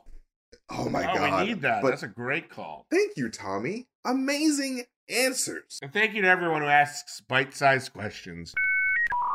Oh 0.70 0.90
my 0.90 1.10
oh, 1.10 1.16
god. 1.16 1.42
we 1.42 1.48
need 1.48 1.62
that. 1.62 1.82
But 1.82 1.92
That's 1.92 2.04
a 2.04 2.08
great 2.08 2.50
call. 2.50 2.86
thank 2.92 3.16
you, 3.16 3.30
Tommy. 3.30 3.88
Amazing 4.06 4.84
answers. 5.10 5.80
And 5.82 5.94
thank 5.94 6.14
you 6.14 6.22
to 6.24 6.28
everyone 6.28 6.62
who 6.62 6.68
asks 6.68 7.22
bite-sized 7.22 7.94
questions. 7.94 8.54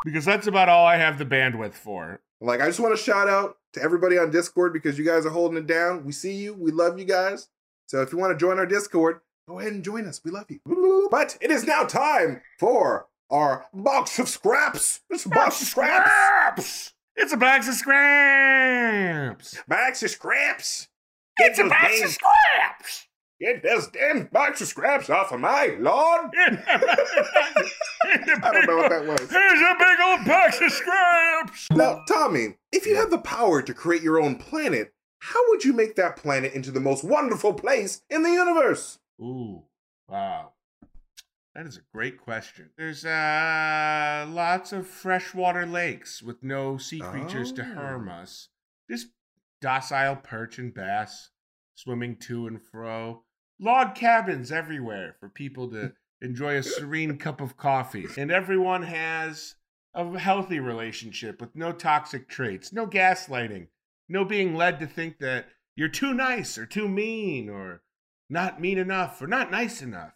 Because 0.05 0.25
that's 0.25 0.47
about 0.47 0.69
all 0.69 0.85
I 0.85 0.97
have 0.97 1.19
the 1.19 1.25
bandwidth 1.25 1.75
for. 1.75 2.21
Like, 2.41 2.61
I 2.61 2.67
just 2.67 2.81
want 2.81 2.97
to 2.97 3.03
shout 3.03 3.29
out 3.29 3.57
to 3.73 3.83
everybody 3.83 4.19
on 4.19 4.31
Discord 4.31 4.73
because 4.73 4.99
you 4.99 5.05
guys 5.05 5.27
are 5.27 5.31
holding 5.31 5.59
it 5.59 5.67
down. 5.67 6.05
We 6.05 6.13
see 6.13 6.35
you. 6.35 6.55
We 6.55 6.71
love 6.71 6.99
you 6.99 7.05
guys. 7.05 7.49
So 7.87 8.01
if 8.03 8.13
you 8.13 8.19
want 8.19 8.33
to 8.33 8.39
join 8.39 8.59
our 8.59 8.67
Discord, 8.67 9.21
go 9.49 9.59
ahead 9.59 9.73
and 9.73 9.85
join 9.85 10.07
us. 10.07 10.21
We 10.25 10.31
love 10.31 10.47
you. 10.49 11.09
But 11.11 11.37
it 11.41 11.51
is 11.51 11.67
now 11.67 11.85
time 11.85 12.43
for 12.59 13.07
our 13.31 13.67
box 13.73 14.19
of 14.19 14.29
scraps. 14.29 15.01
It's 15.11 15.27
a 15.27 15.29
box 15.29 15.63
of 15.63 15.69
scraps. 15.69 16.93
It's 17.15 17.33
a 17.33 17.37
box 17.37 17.69
of 17.69 17.75
scraps! 17.75 19.59
Box 19.69 20.03
of 20.03 20.11
scraps. 20.11 20.89
It's 21.39 21.59
a 21.59 21.65
box 21.65 22.03
of 22.03 22.11
scraps! 22.11 23.07
Get 23.43 23.63
this 23.65 23.89
damn 23.89 24.27
box 24.27 24.61
of 24.61 24.69
scraps 24.69 25.11
off 25.11 25.33
of 25.33 25.41
my 25.41 25.75
lawn. 25.81 26.31
I 26.39 26.53
don't 28.53 28.67
know 28.69 28.77
what 28.77 28.91
that 28.91 29.05
was. 29.05 29.29
Here's 29.29 29.61
a 29.61 29.75
big 29.79 30.01
old 30.01 30.25
box 30.25 30.61
of 30.61 30.71
scraps! 30.71 31.67
Now, 31.73 32.05
Tommy, 32.07 32.55
if 32.71 32.87
you 32.87 32.95
had 32.95 33.11
the 33.11 33.19
power 33.19 33.61
to 33.61 33.75
create 33.75 34.01
your 34.03 34.23
own 34.23 34.37
planet, 34.37 34.95
how 35.19 35.41
would 35.49 35.65
you 35.65 35.73
make 35.73 35.97
that 35.97 36.15
planet 36.17 36.53
into 36.53 36.71
the 36.71 36.79
most 36.79 37.03
wonderful 37.03 37.53
place 37.53 38.03
in 38.09 38.23
the 38.23 38.31
universe? 38.31 39.01
Ooh, 39.21 39.65
wow. 40.09 40.53
That 41.57 41.67
is 41.67 41.77
a 41.77 41.83
great 41.93 42.19
question. 42.21 42.71
There's 42.79 43.05
uh 43.05 44.27
lots 44.31 44.73
of 44.73 44.87
freshwater 44.87 45.67
lakes 45.67 46.23
with 46.23 46.45
no 46.45 46.77
sea 46.79 47.01
creatures 47.01 47.51
to 47.55 47.65
harm 47.65 48.09
Oh. 48.09 48.13
us. 48.23 48.51
Just 48.89 49.09
docile 49.61 50.15
perch 50.17 50.59
and 50.61 50.73
bass 50.73 51.31
swimming 51.75 52.15
to 52.17 52.47
and 52.47 52.61
fro. 52.63 53.25
Log 53.61 53.95
cabins 53.95 54.51
everywhere 54.51 55.17
for 55.21 55.29
people 55.29 55.71
to 55.71 55.93
enjoy 56.21 56.57
a 56.57 56.63
serene 56.63 57.19
cup 57.19 57.41
of 57.41 57.57
coffee. 57.57 58.07
And 58.17 58.31
everyone 58.31 58.85
has 58.85 59.57
a 59.95 60.19
healthy 60.19 60.61
relationship 60.61 61.41
with 61.41 61.55
no 61.55 61.73
toxic 61.73 62.29
traits, 62.29 62.73
no 62.73 62.87
gaslighting, 62.87 63.69
no 64.09 64.25
being 64.25 64.55
led 64.55 64.79
to 64.81 64.87
think 64.87 65.19
that 65.19 65.47
you're 65.77 65.89
too 65.89 66.15
nice 66.15 66.57
or 66.57 66.67
too 66.67 66.89
mean 66.89 67.49
or 67.49 67.83
not 68.29 68.61
mean 68.61 68.79
enough 68.79 69.21
or 69.21 69.27
not 69.27 69.51
nice 69.51 69.83
enough. 69.83 70.15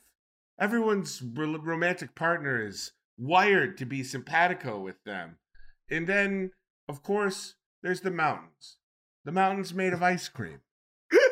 Everyone's 0.58 1.22
ro- 1.22 1.58
romantic 1.58 2.14
partner 2.14 2.66
is 2.66 2.92
wired 3.18 3.76
to 3.78 3.84
be 3.84 4.02
simpatico 4.02 4.80
with 4.80 5.02
them. 5.04 5.36
And 5.90 6.06
then, 6.06 6.52
of 6.88 7.02
course, 7.02 7.54
there's 7.82 8.00
the 8.00 8.10
mountains. 8.10 8.78
The 9.24 9.32
mountains 9.32 9.74
made 9.74 9.92
of 9.92 10.02
ice 10.02 10.28
cream. 10.28 10.60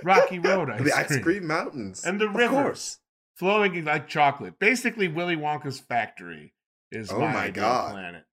Rocky 0.04 0.38
Road 0.40 0.70
ice 0.70 0.82
the 0.84 0.92
ice 0.96 1.06
cream. 1.08 1.22
cream 1.22 1.46
mountains. 1.46 2.04
And 2.04 2.20
the 2.20 2.28
rivers 2.28 2.98
flowing 3.36 3.84
like 3.84 4.06
chocolate. 4.08 4.58
Basically, 4.58 5.08
Willy 5.08 5.36
Wonka's 5.36 5.80
factory 5.80 6.52
is 6.92 7.10
Oh 7.10 7.18
my, 7.20 7.32
my 7.32 7.50
God. 7.50 7.92
planet. 7.92 8.24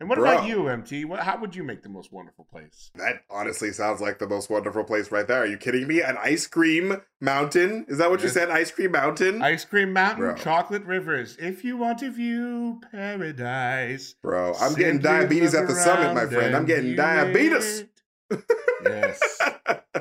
And 0.00 0.08
what 0.08 0.18
Bro. 0.18 0.32
about 0.32 0.48
you, 0.48 0.66
MT? 0.66 1.04
What, 1.04 1.20
how 1.20 1.38
would 1.38 1.54
you 1.54 1.62
make 1.62 1.84
the 1.84 1.88
most 1.88 2.12
wonderful 2.12 2.44
place? 2.50 2.90
That 2.96 3.22
honestly 3.30 3.70
sounds 3.70 4.00
like 4.00 4.18
the 4.18 4.26
most 4.28 4.50
wonderful 4.50 4.82
place 4.82 5.12
right 5.12 5.24
there. 5.28 5.42
Are 5.42 5.46
you 5.46 5.56
kidding 5.56 5.86
me? 5.86 6.02
An 6.02 6.16
ice 6.18 6.48
cream 6.48 7.00
mountain? 7.20 7.86
Is 7.88 7.98
that 7.98 8.10
what 8.10 8.18
you 8.18 8.24
Yes. 8.26 8.34
said? 8.34 8.50
Ice 8.50 8.72
cream 8.72 8.90
mountain? 8.90 9.40
Ice 9.42 9.64
cream 9.64 9.92
mountain, 9.92 10.24
Bro. 10.24 10.34
chocolate 10.36 10.82
rivers. 10.84 11.36
If 11.38 11.62
you 11.62 11.76
want 11.76 11.98
to 12.00 12.10
view 12.10 12.80
paradise. 12.90 14.16
Bro, 14.22 14.54
I'm 14.60 14.74
getting 14.74 14.98
diabetes 14.98 15.54
at 15.54 15.68
the 15.68 15.74
summit, 15.74 16.14
my 16.14 16.26
friend. 16.26 16.56
I'm 16.56 16.66
getting 16.66 16.96
diabetes. 16.96 17.84
yes. 18.84 19.20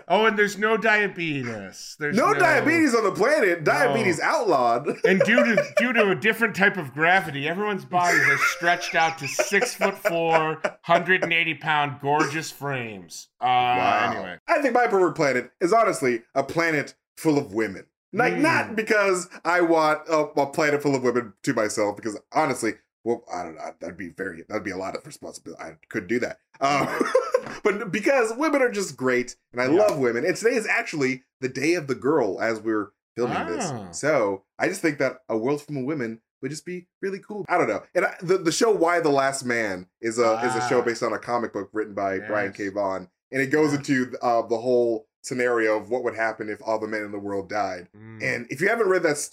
Oh, 0.07 0.25
and 0.25 0.37
there's 0.39 0.57
no 0.57 0.77
diabetes. 0.77 1.95
There's 1.99 2.15
no, 2.15 2.33
diabetes 2.33 2.95
on 2.95 3.03
the 3.03 3.11
planet. 3.11 3.63
Diabetes 3.63 4.19
outlawed. 4.21 4.87
And 5.03 5.19
due 5.21 5.43
to 5.43 5.63
due 5.77 5.91
to 5.93 6.11
a 6.11 6.15
different 6.15 6.55
type 6.55 6.77
of 6.77 6.93
gravity, 6.93 7.47
everyone's 7.47 7.83
bodies 7.85 8.21
are 8.29 8.37
stretched 8.37 8.95
out 8.95 9.17
to 9.19 9.27
six 9.27 9.73
foot 9.75 9.97
four, 9.97 10.61
180 10.85 11.53
pound 11.55 11.99
gorgeous 12.01 12.49
frames. 12.51 13.27
Uh 13.41 13.45
wow. 13.45 14.11
anyway. 14.13 14.37
I 14.47 14.61
think 14.61 14.73
my 14.73 14.87
perfect 14.87 15.15
planet 15.17 15.51
is 15.59 15.73
honestly 15.73 16.21
a 16.35 16.43
planet 16.43 16.93
full 17.17 17.37
of 17.37 17.53
women. 17.53 17.85
Like, 18.13 18.33
Mm. 18.33 18.41
not 18.41 18.75
because 18.75 19.29
I 19.45 19.61
want 19.61 20.07
a, 20.09 20.17
a 20.39 20.45
planet 20.47 20.81
full 20.81 20.95
of 20.95 21.03
women 21.03 21.33
to 21.43 21.53
myself, 21.53 21.95
because 21.95 22.19
honestly, 22.33 22.73
well, 23.05 23.23
I 23.33 23.43
don't 23.43 23.55
know. 23.55 23.71
That'd 23.79 23.95
be 23.97 24.09
very, 24.09 24.43
that'd 24.49 24.63
be 24.65 24.71
a 24.71 24.77
lot 24.77 24.95
of 24.97 25.05
responsibility. 25.05 25.61
I 25.63 25.75
couldn't 25.89 26.09
do 26.09 26.19
that. 26.19 26.39
Um, 26.59 26.87
but 27.63 27.91
because 27.91 28.33
women 28.37 28.61
are 28.61 28.71
just 28.71 28.95
great, 28.97 29.35
and 29.51 29.61
I 29.61 29.65
Yeah. 29.65 29.79
love 29.81 29.99
women. 29.99 30.25
And 30.25 30.35
today 30.35 30.55
is 30.55 30.67
actually 30.67 31.23
the 31.39 31.49
day 31.49 31.73
of 31.75 31.87
the 31.87 31.95
girl 31.95 32.39
as 32.41 32.59
we're 32.59 32.91
filming 33.15 33.37
Ah. 33.37 33.45
this. 33.87 33.99
So 33.99 34.43
I 34.59 34.67
just 34.67 34.81
think 34.81 34.97
that 34.99 35.19
a 35.29 35.37
world 35.37 35.61
full 35.61 35.77
of 35.77 35.83
women 35.85 36.21
would 36.41 36.49
just 36.51 36.65
be 36.65 36.87
really 37.01 37.19
cool. 37.19 37.45
I 37.47 37.57
don't 37.57 37.67
know. 37.67 37.83
And 37.93 38.05
I, 38.05 38.15
the 38.21 38.37
the 38.37 38.51
show 38.51 38.71
Y: 38.71 38.99
the 38.99 39.09
Last 39.09 39.45
Man 39.45 39.87
is 40.01 40.17
a 40.17 40.39
is 40.45 40.55
a 40.55 40.67
show 40.69 40.79
Ah. 40.81 40.83
based 40.83 41.03
on 41.03 41.13
a 41.13 41.19
comic 41.19 41.53
book 41.53 41.69
written 41.73 41.93
by 41.93 42.19
Brian 42.19 42.51
K. 42.53 42.69
Vaughan, 42.69 43.09
and 43.31 43.41
it 43.41 43.47
goes 43.47 43.71
Yeah. 43.71 43.77
into 43.79 44.17
uh, 44.21 44.41
the 44.47 44.57
whole 44.57 45.07
scenario 45.23 45.77
of 45.77 45.89
what 45.89 46.03
would 46.03 46.15
happen 46.15 46.49
if 46.49 46.59
all 46.65 46.79
the 46.79 46.87
men 46.87 47.03
in 47.03 47.11
the 47.11 47.19
world 47.19 47.47
died. 47.47 47.87
Mm. 47.95 48.23
And 48.23 48.47
if 48.49 48.59
you 48.59 48.67
haven't 48.69 48.89
read 48.89 49.03
that 49.03 49.29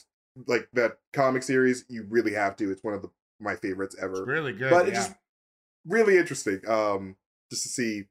like 0.46 0.68
that 0.74 0.98
comic 1.14 1.42
series, 1.42 1.84
you 1.88 2.04
really 2.08 2.34
have 2.34 2.56
to. 2.56 2.70
It's 2.70 2.84
one 2.84 2.92
of 2.94 3.00
the, 3.02 3.08
my 3.40 3.56
favorites 3.56 3.96
ever. 4.00 4.18
It's 4.18 4.26
really 4.28 4.52
good. 4.52 4.70
but 4.70 4.86
yeah. 4.86 4.90
it's 4.92 5.06
just 5.06 5.16
really 5.86 6.18
interesting 6.18 6.60
um 6.68 7.16
just 7.50 7.62
to 7.62 7.68
see 7.70 8.04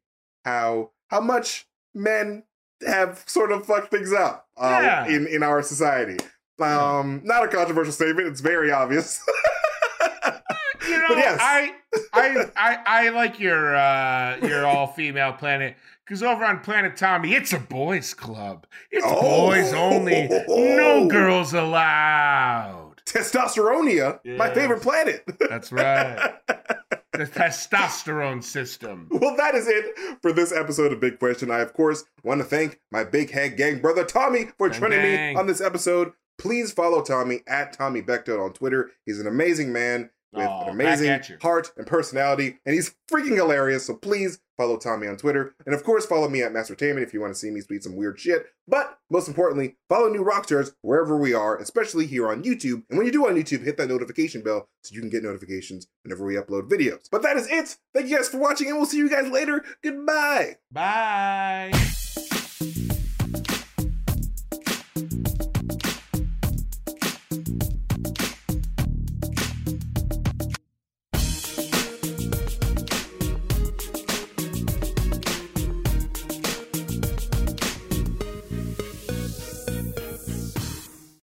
how 0.48 0.92
how 1.08 1.20
much 1.22 1.68
men 1.94 2.44
have 2.86 3.24
sort 3.28 3.52
of 3.52 3.66
fucked 3.66 3.92
things 3.92 4.14
up 4.14 4.48
um, 4.58 4.84
Yeah. 4.84 5.06
in 5.08 5.28
in 5.28 5.44
our 5.44 5.62
society 5.64 6.18
um 6.60 7.22
not 7.24 7.44
a 7.44 7.48
controversial 7.48 7.94
statement 7.94 8.28
it's 8.28 8.42
very 8.42 8.72
obvious 8.72 9.22
you 10.88 10.98
know, 10.98 11.16
yes. 11.16 11.38
I, 11.42 11.72
I, 12.14 12.46
I, 12.56 12.78
I 12.86 13.10
like 13.10 13.40
your 13.40 13.76
uh, 13.76 14.38
your 14.42 14.66
all 14.66 14.88
female 14.88 15.34
planet 15.34 15.76
because 16.06 16.24
over 16.24 16.46
on 16.46 16.60
Planet 16.62 16.96
Tommy, 16.96 17.34
it's 17.34 17.52
a 17.52 17.60
boys' 17.60 18.14
club. 18.14 18.66
It's 18.92 19.06
Oh. 19.06 19.22
boys 19.50 19.74
only, 19.74 20.30
no 20.48 21.08
girls 21.10 21.54
allowed. 21.54 23.02
testosteronia 23.06 24.20
my 24.38 24.54
favorite 24.54 24.82
planet 24.82 25.24
That's 25.50 25.72
right. 25.72 26.34
The 27.17 27.25
testosterone 27.25 28.43
system. 28.43 29.08
Well, 29.12 29.36
that 29.36 29.56
is 29.56 29.67
it 29.67 30.19
for 30.21 30.32
this 30.32 30.51
episode 30.51 30.93
of 30.93 30.99
Big 30.99 31.19
Question. 31.19 31.51
I, 31.51 31.60
of 31.60 31.73
course, 31.73 32.06
want 32.23 32.39
to 32.39 32.45
thank 32.45 32.80
my 32.91 33.03
big 33.03 33.32
head 33.32 33.58
gang 33.58 33.80
brother 33.80 34.03
Tommy 34.03 34.49
for 34.58 34.69
Bang, 34.69 34.80
joining 34.80 35.01
me 35.01 35.36
on 35.36 35.47
this 35.47 35.62
episode. 35.62 36.13
Please 36.38 36.71
follow 36.71 37.01
Tommy 37.01 37.41
at 37.47 37.73
Tommy 37.73 38.01
Bechtold 38.01 38.39
on 38.39 38.53
Twitter. 38.53 38.91
He's 39.06 39.19
an 39.19 39.27
amazing 39.27 39.73
man 39.73 40.12
with 40.34 40.48
Aw, 40.48 40.63
an 40.63 40.70
amazing 40.70 41.20
heart 41.42 41.72
and 41.78 41.88
personality, 41.88 42.60
and 42.66 42.76
he's 42.76 42.96
freaking 43.12 43.36
hilarious. 43.36 43.86
So 43.86 43.96
please 43.96 44.40
follow 44.58 44.78
Tommy 44.78 45.08
on 45.08 45.18
Twitter. 45.18 45.56
And 45.66 45.74
of 45.74 45.84
course, 45.84 46.06
follow 46.06 46.28
me 46.28 46.42
at 46.42 46.52
Mastertainment 46.52 47.04
if 47.04 47.13
you 47.13 47.22
want 47.22 47.34
to 47.34 47.40
see 47.40 47.52
me 47.52 47.62
speak 47.62 47.84
some 47.84 47.96
weird 47.96 48.20
shit. 48.20 48.48
But 48.68 48.98
most 49.10 49.28
importantly, 49.28 49.78
follow 49.88 50.10
New 50.10 50.24
Rockstars 50.24 50.74
wherever 50.82 51.18
we 51.18 51.34
are, 51.34 51.58
especially 51.58 52.08
here 52.08 52.28
on 52.28 52.44
YouTube. 52.44 52.84
And 52.90 52.98
when 52.98 53.06
you 53.06 53.12
do 53.12 53.28
on 53.28 53.36
YouTube, 53.36 53.63
hit 53.63 53.78
that 53.78 53.90
notification 53.90 54.42
bell 54.42 54.68
so 54.84 54.94
you 54.94 55.02
can 55.02 55.10
get 55.10 55.24
notifications 55.24 55.88
whenever 56.04 56.26
we 56.26 56.36
upload 56.36 56.70
videos. 56.70 57.08
But 57.10 57.22
that 57.22 57.38
is 57.38 57.48
it. 57.50 57.78
Thank 57.94 58.10
you 58.10 58.18
guys 58.18 58.30
for 58.30 58.40
watching, 58.40 58.68
and 58.68 58.78
we'll 58.78 58.86
see 58.86 58.98
you 58.98 59.10
guys 59.10 59.30
later. 59.30 59.63
Goodbye. 59.84 60.58
Bye. 60.72 61.72